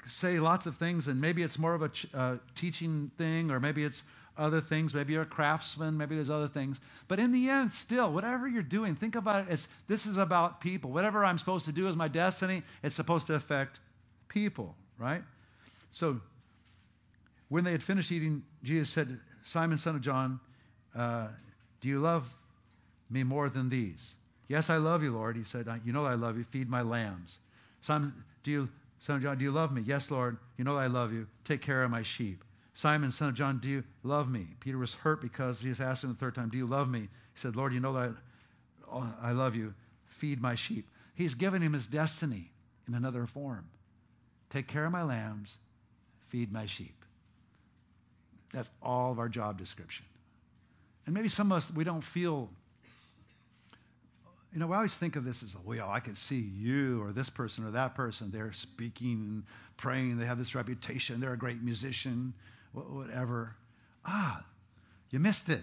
[0.07, 3.59] say lots of things, and maybe it's more of a ch- uh, teaching thing, or
[3.59, 4.03] maybe it's
[4.37, 4.93] other things.
[4.93, 5.97] Maybe you're a craftsman.
[5.97, 6.79] Maybe there's other things.
[7.07, 10.61] But in the end, still, whatever you're doing, think about it as this is about
[10.61, 10.91] people.
[10.91, 13.79] Whatever I'm supposed to do as my destiny, it's supposed to affect
[14.29, 15.23] people, right?
[15.91, 16.19] So
[17.49, 20.39] when they had finished eating, Jesus said, Simon, son of John,
[20.95, 21.27] uh,
[21.81, 22.29] do you love
[23.09, 24.15] me more than these?
[24.47, 25.35] Yes, I love you, Lord.
[25.35, 26.43] He said, You know I love you.
[26.45, 27.37] Feed my lambs.
[27.81, 28.69] Simon, do you,
[28.99, 29.81] son of John, do you love me?
[29.81, 30.37] Yes, Lord.
[30.57, 31.27] You know I love you.
[31.43, 32.43] Take care of my sheep.
[32.73, 34.47] Simon, son of John, do you love me?
[34.59, 37.01] Peter was hurt because Jesus asked him the third time, Do you love me?
[37.01, 38.13] He said, Lord, you know that
[38.91, 39.73] I, I love you.
[40.19, 40.87] Feed my sheep.
[41.15, 42.51] He's given him his destiny
[42.87, 43.65] in another form.
[44.49, 45.53] Take care of my lambs,
[46.27, 46.95] feed my sheep.
[48.53, 50.05] That's all of our job description.
[51.05, 52.49] And maybe some of us, we don't feel,
[54.55, 57.29] you know, we always think of this as, well, I can see you or this
[57.29, 58.31] person or that person.
[58.31, 59.43] They're speaking and
[59.75, 60.17] praying.
[60.17, 61.19] They have this reputation.
[61.19, 62.33] They're a great musician
[62.75, 63.55] whatever.
[64.05, 64.43] Ah,
[65.09, 65.61] you missed it.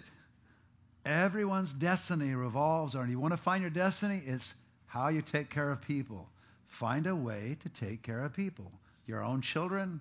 [1.04, 4.22] Everyone's destiny revolves around you want to find your destiny?
[4.24, 4.54] It's
[4.86, 6.28] how you take care of people.
[6.68, 8.70] Find a way to take care of people.
[9.06, 10.00] Your own children,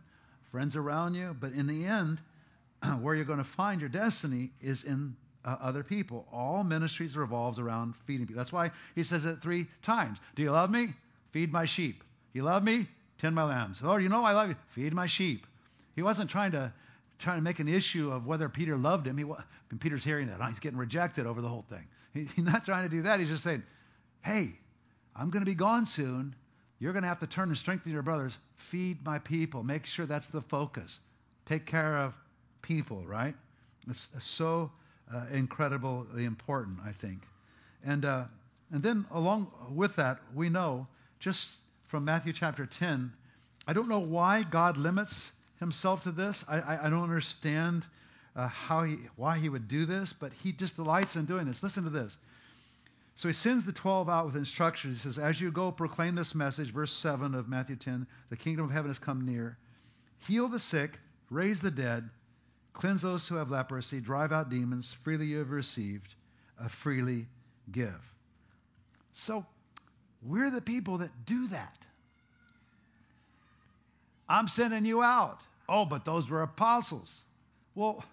[0.52, 2.20] friends around you, but in the end,
[3.02, 5.16] where you're going to find your destiny is in
[5.46, 6.28] uh, other people.
[6.32, 8.40] All ministries revolves around feeding people.
[8.40, 10.20] That's why he says it three times.
[10.36, 10.94] Do you love me?
[11.32, 12.04] Feed my sheep.
[12.34, 12.88] You love me?
[13.20, 13.82] Tend my lambs.
[13.82, 14.56] Lord, you know I love you.
[14.70, 15.46] Feed my sheep.
[15.96, 16.74] He wasn't trying to
[17.20, 19.18] trying to make an issue of whether Peter loved him.
[19.18, 19.24] He,
[19.70, 20.40] and Peter's hearing that.
[20.42, 21.88] Oh, he's getting rejected over the whole thing.
[22.14, 23.20] He, he's not trying to do that.
[23.20, 23.64] He's just saying,
[24.24, 24.50] hey,
[25.16, 26.36] I'm going to be gone soon.
[26.80, 28.36] You're going to have to turn and strengthen your brothers.
[28.56, 29.64] Feed my people.
[29.64, 30.98] Make sure that's the focus.
[31.46, 32.16] Take care of
[32.64, 33.36] people, right?
[33.88, 34.72] It's so
[35.14, 37.22] uh, incredibly important, I think.
[37.84, 38.26] And, uh,
[38.72, 40.88] and then along with that, we know
[41.20, 41.56] just
[41.88, 43.12] from Matthew chapter 10,
[43.68, 46.44] I don't know why God limits himself to this.
[46.48, 47.86] I, I, I don't understand
[48.36, 51.62] uh, how he, why he would do this, but he just delights in doing this.
[51.62, 52.18] Listen to this.
[53.16, 55.04] So he sends the 12 out with instructions.
[55.04, 58.66] He says, As you go, proclaim this message, verse 7 of Matthew 10 the kingdom
[58.66, 59.58] of heaven has come near.
[60.28, 60.98] Heal the sick,
[61.30, 62.10] raise the dead,
[62.74, 64.96] cleanse those who have leprosy, drive out demons.
[65.04, 66.16] Freely you have received,
[66.60, 67.28] uh, freely
[67.72, 68.02] give.
[69.14, 69.46] So
[70.24, 71.78] we're the people that do that.
[74.30, 75.40] I'm sending you out.
[75.68, 77.12] Oh, but those were apostles.
[77.76, 78.04] Well,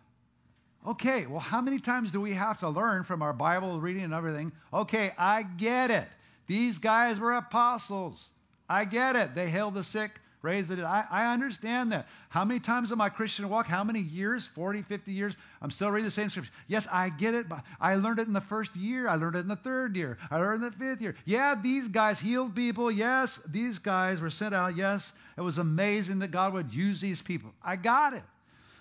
[0.86, 4.14] okay, well, how many times do we have to learn from our Bible reading and
[4.14, 4.52] everything?
[4.72, 6.08] Okay, I get it.
[6.46, 8.28] These guys were apostles.
[8.68, 9.34] I get it.
[9.34, 10.12] They healed the sick,
[10.42, 10.84] raised the dead.
[10.84, 12.06] I, I understand that.
[12.28, 15.90] How many times in my Christian walk, how many years, 40, 50 years, I'm still
[15.90, 16.52] reading the same scripture.
[16.66, 17.48] Yes, I get it.
[17.48, 19.08] But I learned it in the first year.
[19.08, 20.18] I learned it in the third year.
[20.30, 21.16] I learned it in the fifth year.
[21.24, 22.90] Yeah, these guys healed people.
[22.90, 24.76] Yes, these guys were sent out.
[24.76, 27.52] Yes, it was amazing that God would use these people.
[27.62, 28.22] I got it.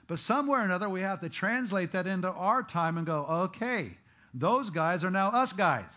[0.07, 3.89] But somewhere or another, we have to translate that into our time and go, okay,
[4.33, 5.89] those guys are now us guys,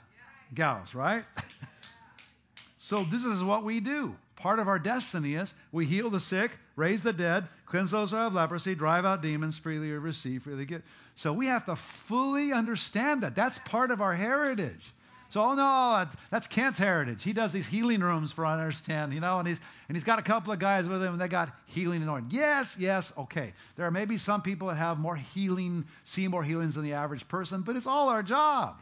[0.54, 1.24] gals, right?
[2.78, 4.16] so this is what we do.
[4.40, 8.16] Part of our destiny is we heal the sick, raise the dead, cleanse those who
[8.16, 10.82] have leprosy, drive out demons, freely receive, freely give.
[11.16, 13.36] So we have to fully understand that.
[13.36, 14.80] That's part of our heritage.
[15.28, 17.22] So, oh no, that's Kent's heritage.
[17.22, 20.22] He does these healing rooms for understand, you know, and he's and he's got a
[20.22, 22.30] couple of guys with him, and they got healing anointing.
[22.32, 23.52] Yes, yes, okay.
[23.76, 27.28] There are maybe some people that have more healing, see more healings than the average
[27.28, 28.76] person, but it's all our job.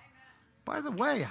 [0.64, 1.26] By the way,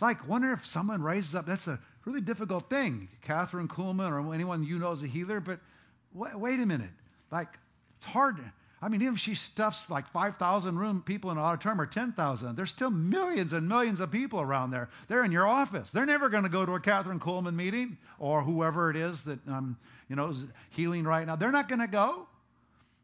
[0.00, 1.46] like wonder if someone raises up.
[1.46, 3.08] That's a really difficult thing.
[3.26, 5.60] Kathryn Kuhlman or anyone you know is a healer, but
[6.14, 6.90] wait, wait a minute.
[7.30, 7.48] Like
[7.98, 8.38] it's hard.
[8.82, 12.56] I mean, even if she stuffs like 5,000 room people in an auditorium or 10,000,
[12.56, 14.88] there's still millions and millions of people around there.
[15.06, 15.90] They're in your office.
[15.90, 19.38] They're never going to go to a Kathryn Kuhlman meeting or whoever it is that
[19.48, 19.76] um,
[20.08, 21.36] you know is healing right now.
[21.36, 22.26] They're not going to go.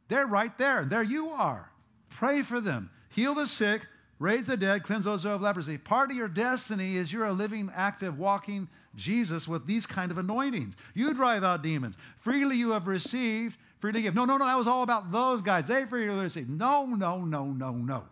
[0.08, 0.84] They're right there.
[0.84, 1.68] There you are.
[2.10, 2.90] Pray for them.
[3.10, 3.82] Heal the sick.
[4.18, 4.84] Raise the dead.
[4.84, 5.76] Cleanse those who have leprosy.
[5.76, 8.66] Part of your destiny is you're a living, active, walking
[8.96, 10.74] Jesus with these kind of anointings.
[10.94, 11.96] You drive out demons.
[12.22, 14.14] Freely you have received freely give.
[14.14, 15.68] No, no, no, that was all about those guys.
[15.68, 16.50] They freely received.
[16.50, 18.02] No, no, no, no, no.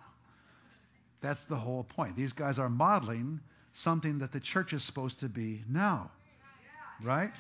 [1.21, 2.17] That's the whole point.
[2.17, 3.41] These guys are modeling
[3.73, 6.11] something that the church is supposed to be now.
[7.03, 7.33] Right?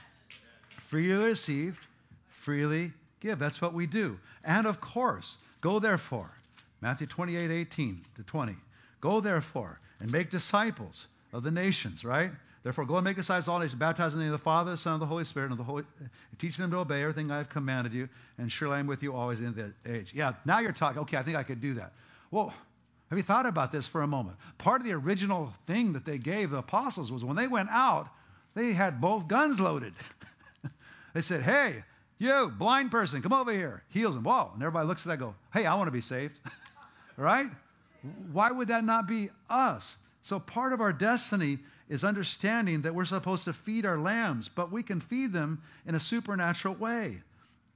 [0.88, 1.78] Freely received,
[2.42, 3.38] freely give.
[3.38, 4.18] That's what we do.
[4.42, 6.30] And of course, go therefore.
[6.80, 8.56] Matthew 28, 18 to 20.
[9.00, 12.30] Go therefore and make disciples of the nations, right?
[12.64, 14.76] Therefore, go and make disciples all nations, baptizing in the name of the Father, the
[14.78, 15.84] Son, and the Holy Spirit, and the Holy,
[16.38, 18.08] teach them to obey everything I have commanded you,
[18.38, 20.12] and surely I am with you always in the age.
[20.14, 21.02] Yeah, now you're talking.
[21.02, 21.92] Okay, I think I could do that.
[22.30, 22.54] Well,
[23.10, 24.38] have you thought about this for a moment?
[24.56, 28.08] Part of the original thing that they gave the apostles was when they went out,
[28.54, 29.92] they had both guns loaded.
[31.14, 31.84] they said, "Hey,
[32.18, 34.24] you blind person, come over here." Heals them.
[34.24, 34.52] Whoa!
[34.54, 36.40] And everybody looks at that, go, "Hey, I want to be saved."
[37.18, 37.50] right?
[38.32, 39.96] Why would that not be us?
[40.22, 41.58] So part of our destiny
[41.88, 45.94] is understanding that we're supposed to feed our lambs, but we can feed them in
[45.94, 47.20] a supernatural way.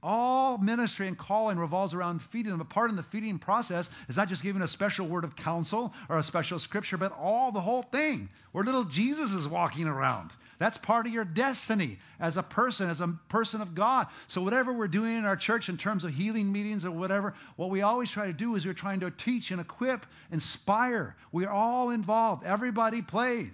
[0.01, 2.61] All ministry and calling revolves around feeding them.
[2.61, 5.93] A part in the feeding process is not just giving a special word of counsel
[6.07, 8.29] or a special scripture, but all the whole thing.
[8.53, 10.31] Where little Jesus is walking around.
[10.57, 14.07] That's part of your destiny as a person, as a person of God.
[14.27, 17.69] So whatever we're doing in our church in terms of healing meetings or whatever, what
[17.69, 21.15] we always try to do is we're trying to teach and equip, inspire.
[21.31, 22.45] We're all involved.
[22.45, 23.53] Everybody plays.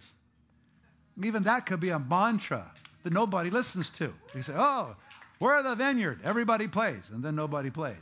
[1.23, 2.69] Even that could be a mantra
[3.03, 4.13] that nobody listens to.
[4.33, 4.95] You say, oh,
[5.39, 6.19] we're the vineyard.
[6.23, 7.09] Everybody plays.
[7.13, 7.95] And then nobody plays.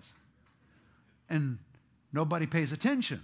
[1.30, 1.58] And
[2.12, 3.24] nobody pays attention,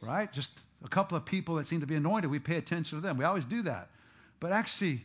[0.00, 0.32] right?
[0.32, 0.50] Just
[0.84, 3.16] a couple of people that seem to be anointed, we pay attention to them.
[3.16, 3.88] We always do that.
[4.40, 5.04] But actually,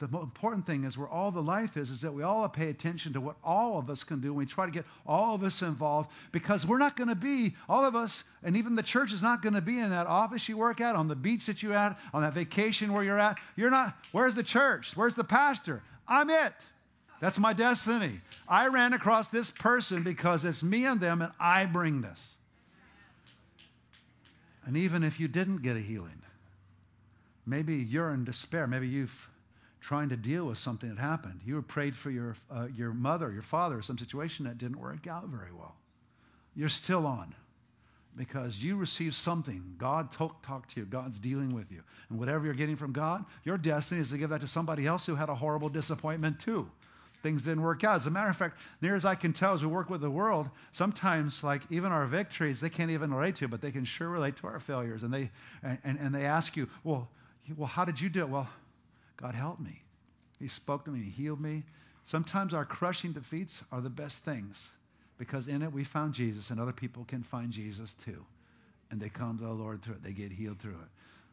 [0.00, 3.12] the important thing is where all the life is, is that we all pay attention
[3.12, 4.32] to what all of us can do.
[4.32, 7.84] We try to get all of us involved because we're not going to be, all
[7.84, 10.56] of us, and even the church is not going to be in that office you
[10.56, 13.36] work at, on the beach that you're at, on that vacation where you're at.
[13.56, 14.96] You're not, where's the church?
[14.96, 15.82] Where's the pastor?
[16.08, 16.54] I'm it.
[17.20, 18.22] That's my destiny.
[18.48, 22.20] I ran across this person because it's me and them, and I bring this.
[24.64, 26.22] And even if you didn't get a healing,
[27.44, 28.66] maybe you're in despair.
[28.66, 29.29] Maybe you've
[29.80, 31.40] trying to deal with something that happened.
[31.44, 35.26] You prayed for your, uh, your mother, your father, some situation that didn't work out
[35.28, 35.74] very well.
[36.54, 37.34] You're still on
[38.16, 39.74] because you received something.
[39.78, 40.86] God talked talk to you.
[40.86, 41.82] God's dealing with you.
[42.08, 45.06] And whatever you're getting from God, your destiny is to give that to somebody else
[45.06, 46.68] who had a horrible disappointment too.
[47.22, 47.96] Things didn't work out.
[47.96, 50.10] As a matter of fact, near as I can tell, as we work with the
[50.10, 54.08] world, sometimes like even our victories, they can't even relate to, but they can sure
[54.08, 55.02] relate to our failures.
[55.02, 55.30] And they
[55.62, 57.08] and, and, and they ask you, well,
[57.56, 58.28] well, how did you do it?
[58.28, 58.48] Well,
[59.20, 59.82] God helped me.
[60.38, 61.64] He spoke to me, He healed me.
[62.06, 64.70] Sometimes our crushing defeats are the best things
[65.18, 68.24] because in it we found Jesus, and other people can find Jesus too.
[68.90, 70.88] And they come to the Lord through it, they get healed through it.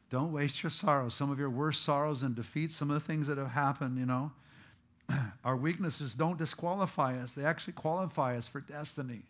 [0.10, 1.16] Don't waste your sorrows.
[1.16, 4.06] Some of your worst sorrows and defeats, some of the things that have happened, you
[4.06, 4.32] know,
[5.46, 9.22] our weaknesses don't disqualify us, they actually qualify us for destiny.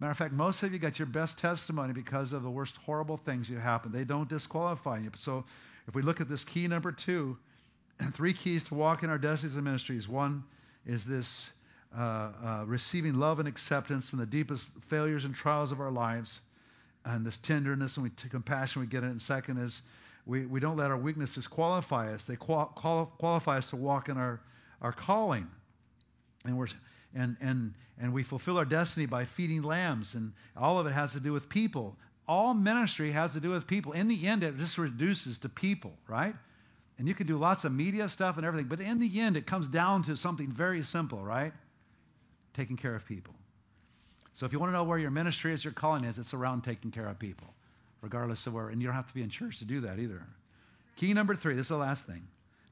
[0.00, 3.16] Matter of fact, most of you got your best testimony because of the worst horrible
[3.16, 3.92] things you happened.
[3.92, 5.10] They don't disqualify you.
[5.16, 5.44] So
[5.88, 7.36] if we look at this key number two,
[8.12, 10.06] three keys to walk in our destinies and ministries.
[10.06, 10.44] One
[10.86, 11.50] is this
[11.96, 16.40] uh, uh, receiving love and acceptance in the deepest failures and trials of our lives,
[17.06, 19.08] and this tenderness and we t- compassion we get in.
[19.08, 19.80] And second is
[20.26, 22.26] we, we don't let our weakness disqualify us.
[22.26, 24.40] They qual- qual- qualify us to walk in our,
[24.82, 25.48] our calling.
[26.44, 26.68] And we're
[27.14, 31.12] and and and we fulfill our destiny by feeding lambs and all of it has
[31.12, 31.96] to do with people
[32.28, 33.92] all ministry has to do with people.
[33.92, 36.34] In the end, it just reduces to people, right?
[36.98, 39.46] And you can do lots of media stuff and everything, but in the end, it
[39.46, 41.52] comes down to something very simple, right?
[42.54, 43.34] Taking care of people.
[44.34, 46.62] So if you want to know where your ministry is, your calling is, it's around
[46.62, 47.48] taking care of people,
[48.02, 48.68] regardless of where.
[48.68, 50.22] And you don't have to be in church to do that either.
[50.96, 52.22] Key number three, this is the last thing,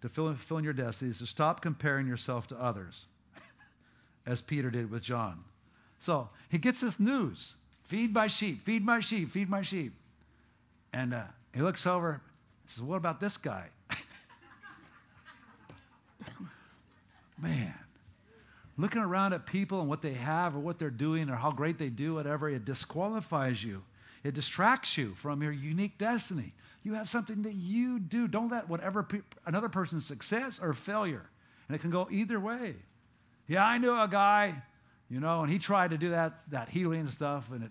[0.03, 3.07] to fill, fill in your destiny is to stop comparing yourself to others,
[4.27, 5.43] as Peter did with John.
[6.01, 7.53] So he gets this news.
[7.87, 9.93] Feed my sheep, feed my sheep, feed my sheep.
[10.93, 11.22] And uh,
[11.55, 12.20] he looks over and
[12.66, 13.66] says, What about this guy?
[17.41, 17.74] Man,
[18.76, 21.78] looking around at people and what they have or what they're doing or how great
[21.78, 23.82] they do, whatever, it disqualifies you.
[24.24, 26.53] It distracts you from your unique destiny.
[26.82, 28.26] You have something that you do.
[28.26, 31.24] Don't let whatever pe- another person's success or failure,
[31.68, 32.74] and it can go either way.
[33.47, 34.61] Yeah, I knew a guy
[35.11, 37.71] You know, and he tried to do that, that healing stuff, and it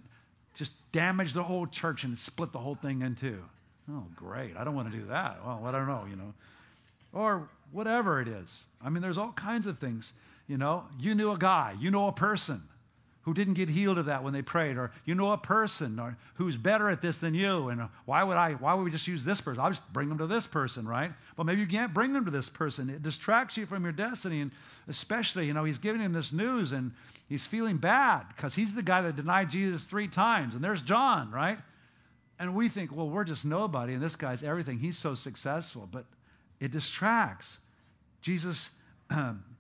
[0.53, 3.43] just damaged the whole church and split the whole thing in two.
[3.91, 4.55] Oh, great.
[4.57, 5.37] I don't want to do that.
[5.45, 6.33] Well, I don't know, you know.
[7.13, 8.63] Or whatever it is.
[8.83, 10.13] I mean, there's all kinds of things.
[10.47, 12.61] You know, you knew a guy, you know a person
[13.25, 16.15] who didn't get healed of that when they prayed, or you know a person or
[16.35, 18.53] who's better at this than you, and uh, why would I?
[18.53, 19.59] Why would we just use this person?
[19.59, 21.11] I'll just bring them to this person, right?
[21.35, 22.87] But maybe you can't bring them to this person.
[22.87, 24.51] It distracts you from your destiny, and
[24.87, 26.91] especially, you know, he's giving him this news, and
[27.27, 31.31] he's feeling bad because he's the guy that denied Jesus three times, and there's John,
[31.31, 31.57] right?
[32.37, 34.77] And we think, well, we're just nobody, and this guy's everything.
[34.77, 36.05] He's so successful, but
[36.59, 37.57] it distracts.
[38.21, 38.69] Jesus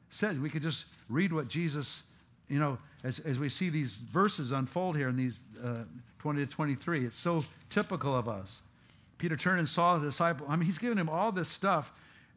[0.09, 2.03] says we could just read what Jesus
[2.47, 5.83] you know, as, as we see these verses unfold here in these uh,
[6.19, 8.61] 20 to 23, it's so typical of us.
[9.17, 10.45] Peter turned and saw the disciple.
[10.49, 11.91] I mean, he's giving him all this stuff,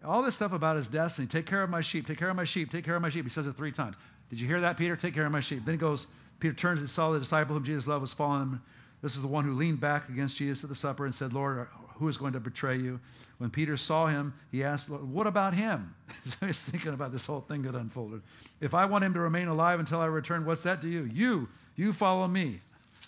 [0.04, 1.26] all this stuff about his destiny.
[1.26, 3.24] Take care of my sheep, take care of my sheep, take care of my sheep.
[3.24, 3.96] He says it three times.
[4.30, 4.96] Did you hear that, Peter?
[4.96, 5.64] Take care of my sheep.
[5.64, 6.06] Then he goes,
[6.38, 8.60] Peter turns and saw the disciple whom Jesus loved was fallen.
[9.02, 11.66] This is the one who leaned back against Jesus at the supper and said, Lord,
[11.98, 13.00] who is going to betray you?
[13.38, 15.94] When Peter saw him, he asked, What about him?
[16.26, 18.22] so he's thinking about this whole thing that unfolded.
[18.60, 21.04] If I want him to remain alive until I return, what's that to you?
[21.12, 22.60] You, you follow me.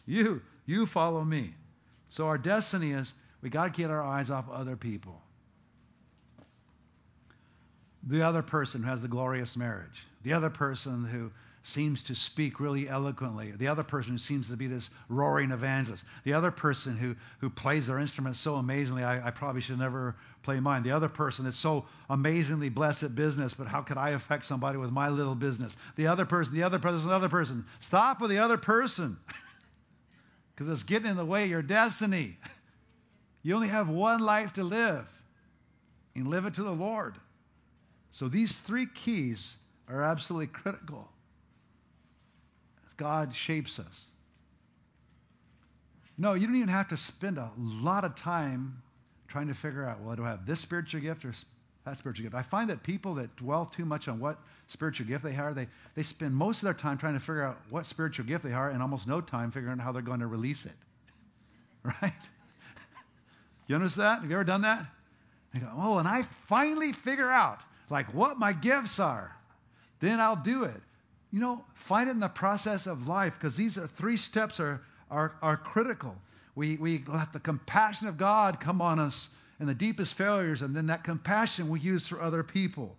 [0.06, 1.54] You, you follow me.
[2.08, 5.20] So our destiny is we got to get our eyes off other people.
[8.04, 10.06] The other person who has the glorious marriage.
[10.24, 11.30] The other person who
[11.70, 13.52] seems to speak really eloquently.
[13.52, 16.04] The other person who seems to be this roaring evangelist.
[16.24, 20.16] The other person who, who plays their instrument so amazingly, I, I probably should never
[20.42, 20.82] play mine.
[20.82, 24.78] The other person that's so amazingly blessed at business, but how could I affect somebody
[24.78, 25.76] with my little business?
[25.96, 27.64] The other person, the other person, the other person.
[27.80, 29.16] Stop with the other person
[30.54, 32.36] because it's getting in the way of your destiny.
[33.42, 35.08] You only have one life to live
[36.14, 37.14] and live it to the Lord.
[38.10, 39.56] So these three keys
[39.88, 41.08] are absolutely critical.
[43.00, 44.04] God shapes us.
[46.18, 48.82] No, you don't even have to spend a lot of time
[49.26, 51.32] trying to figure out, well, do I have this spiritual gift or
[51.86, 52.34] that spiritual gift?
[52.34, 55.66] I find that people that dwell too much on what spiritual gift they are, they,
[55.94, 58.68] they spend most of their time trying to figure out what spiritual gift they are
[58.68, 60.72] and almost no time figuring out how they're going to release it.
[61.82, 62.12] Right?
[63.66, 64.20] You notice that?
[64.20, 64.84] Have you ever done that?
[65.54, 69.34] They go, oh, and I finally figure out like what my gifts are.
[70.00, 70.82] Then I'll do it
[71.30, 74.80] you know, find it in the process of life because these are three steps are,
[75.10, 76.16] are, are critical.
[76.54, 79.28] We, we let the compassion of God come on us
[79.60, 82.96] in the deepest failures, and then that compassion we use for other people.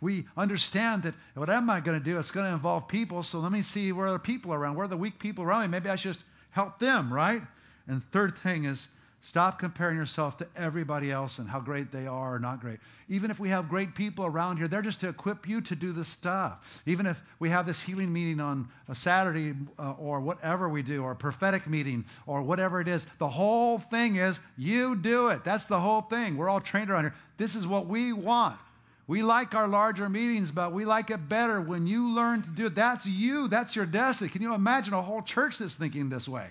[0.00, 2.18] We understand that what am I going to do?
[2.18, 4.76] It's going to involve people, so let me see where are the people around.
[4.76, 5.68] Where are the weak people around me?
[5.68, 7.42] Maybe I should just help them, right?
[7.86, 8.88] And third thing is
[9.22, 12.80] Stop comparing yourself to everybody else and how great they are or not great.
[13.10, 15.92] Even if we have great people around here, they're just to equip you to do
[15.92, 16.58] the stuff.
[16.86, 21.02] Even if we have this healing meeting on a Saturday uh, or whatever we do,
[21.02, 25.44] or a prophetic meeting or whatever it is, the whole thing is you do it.
[25.44, 26.38] That's the whole thing.
[26.38, 27.14] We're all trained around here.
[27.36, 28.58] This is what we want.
[29.06, 32.66] We like our larger meetings, but we like it better when you learn to do
[32.66, 32.74] it.
[32.74, 33.48] That's you.
[33.48, 34.30] That's your destiny.
[34.30, 36.46] Can you imagine a whole church that's thinking this way?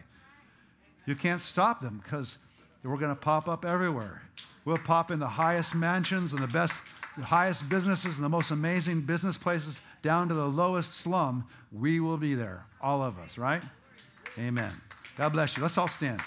[1.05, 2.37] You can't stop them because
[2.83, 4.21] we're going to pop up everywhere.
[4.65, 6.73] We'll pop in the highest mansions and the best,
[7.17, 11.47] the highest businesses and the most amazing business places down to the lowest slum.
[11.71, 13.63] We will be there, all of us, right?
[14.37, 14.73] Amen.
[15.17, 15.63] God bless you.
[15.63, 16.21] Let's all stand.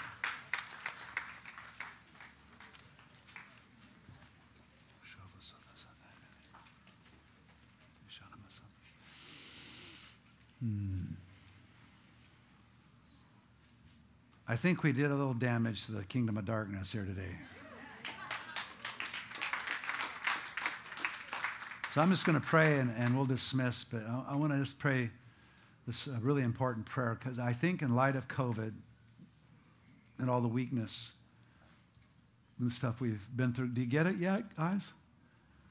[10.63, 11.02] Hmm.
[14.47, 17.35] I think we did a little damage to the kingdom of darkness here today.
[21.93, 24.59] So I'm just going to pray and, and we'll dismiss, but I, I want to
[24.59, 25.11] just pray
[25.85, 28.73] this uh, really important prayer because I think, in light of COVID
[30.17, 31.11] and all the weakness
[32.59, 34.89] and the stuff we've been through, do you get it yet, guys?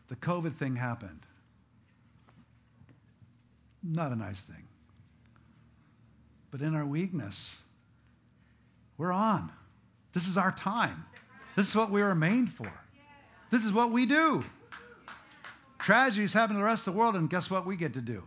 [0.08, 1.20] The COVID thing happened.
[3.82, 4.64] Not a nice thing.
[6.52, 7.56] But in our weakness,
[8.98, 9.50] we're on.
[10.12, 11.04] This is our time.
[11.56, 12.72] This is what we were made for.
[13.50, 14.42] This is what we do.
[15.78, 18.22] Tragedies happen to the rest of the world, and guess what we get to do?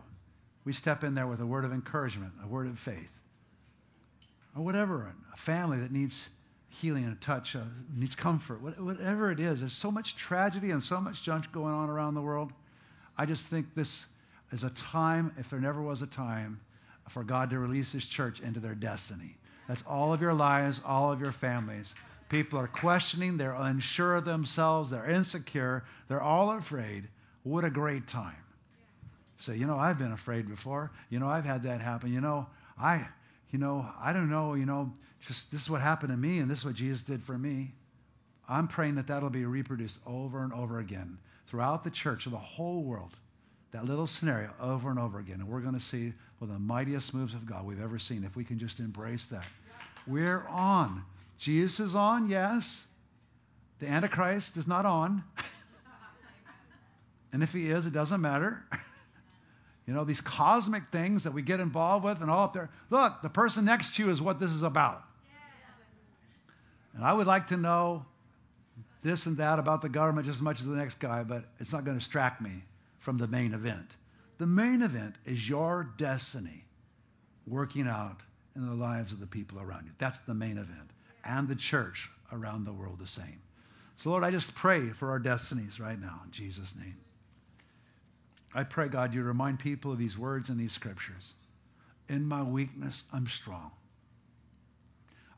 [0.64, 3.08] We step in there with a word of encouragement, a word of faith,
[4.56, 6.28] or whatever, a family that needs
[6.68, 7.60] healing and a touch, uh,
[7.94, 9.60] needs comfort, whatever it is.
[9.60, 12.52] There's so much tragedy and so much junk going on around the world.
[13.16, 14.04] I just think this
[14.52, 16.60] is a time, if there never was a time,
[17.08, 19.36] for God to release His church into their destiny.
[19.68, 21.94] That's all of your lives, all of your families.
[22.28, 27.08] People are questioning, they're unsure of themselves, they're insecure, they're all afraid.
[27.44, 28.36] What a great time.
[29.38, 30.90] Say, you know, I've been afraid before.
[31.10, 32.12] You know, I've had that happen.
[32.12, 32.46] You know,
[32.80, 33.06] I,
[33.50, 34.92] you know, I don't know, you know,
[35.26, 37.72] just this is what happened to me and this is what Jesus did for me.
[38.48, 42.38] I'm praying that that'll be reproduced over and over again throughout the church of the
[42.38, 43.12] whole world.
[43.72, 45.40] That little scenario over and over again.
[45.40, 48.24] And we're going to see one of the mightiest moves of God we've ever seen
[48.24, 49.44] if we can just embrace that.
[50.06, 51.02] We're on.
[51.38, 52.80] Jesus is on, yes.
[53.80, 55.22] The Antichrist is not on.
[57.32, 58.62] and if he is, it doesn't matter.
[59.86, 62.70] you know, these cosmic things that we get involved with and all up there.
[62.90, 65.02] Look, the person next to you is what this is about.
[66.94, 68.06] And I would like to know
[69.02, 71.72] this and that about the government just as much as the next guy, but it's
[71.72, 72.62] not going to distract me
[73.06, 73.88] from the main event.
[74.38, 76.64] The main event is your destiny
[77.46, 78.16] working out
[78.56, 79.92] in the lives of the people around you.
[79.96, 80.90] That's the main event.
[81.24, 83.40] And the church around the world the same.
[83.94, 86.96] So, Lord, I just pray for our destinies right now in Jesus' name.
[88.52, 91.32] I pray, God, you remind people of these words and these scriptures.
[92.08, 93.70] In my weakness, I'm strong.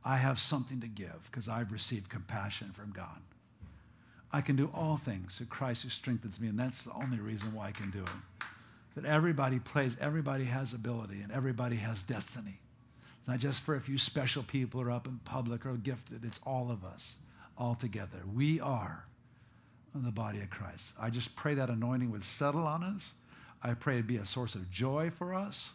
[0.03, 3.21] I have something to give because I've received compassion from God.
[4.33, 7.55] I can do all things through Christ who strengthens me, and that's the only reason
[7.55, 8.45] why I can do it.
[8.95, 12.59] That everybody plays, everybody has ability, and everybody has destiny.
[13.19, 16.25] It's not just for a few special people who are up in public or gifted,
[16.25, 17.15] it's all of us,
[17.57, 18.19] all together.
[18.35, 19.05] We are
[19.95, 20.93] the body of Christ.
[21.01, 23.13] I just pray that anointing would settle on us.
[23.63, 25.71] I pray it'd be a source of joy for us.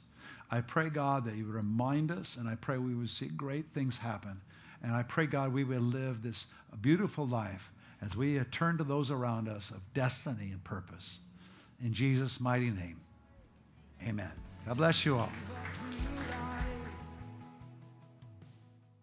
[0.50, 3.66] I pray, God, that you would remind us, and I pray we would see great
[3.74, 4.40] things happen.
[4.82, 6.46] And I pray, God, we would live this
[6.82, 7.70] beautiful life
[8.04, 11.18] as we uh, turn to those around us of destiny and purpose.
[11.84, 13.00] In Jesus' mighty name,
[14.08, 14.32] amen.
[14.66, 15.30] God bless you all.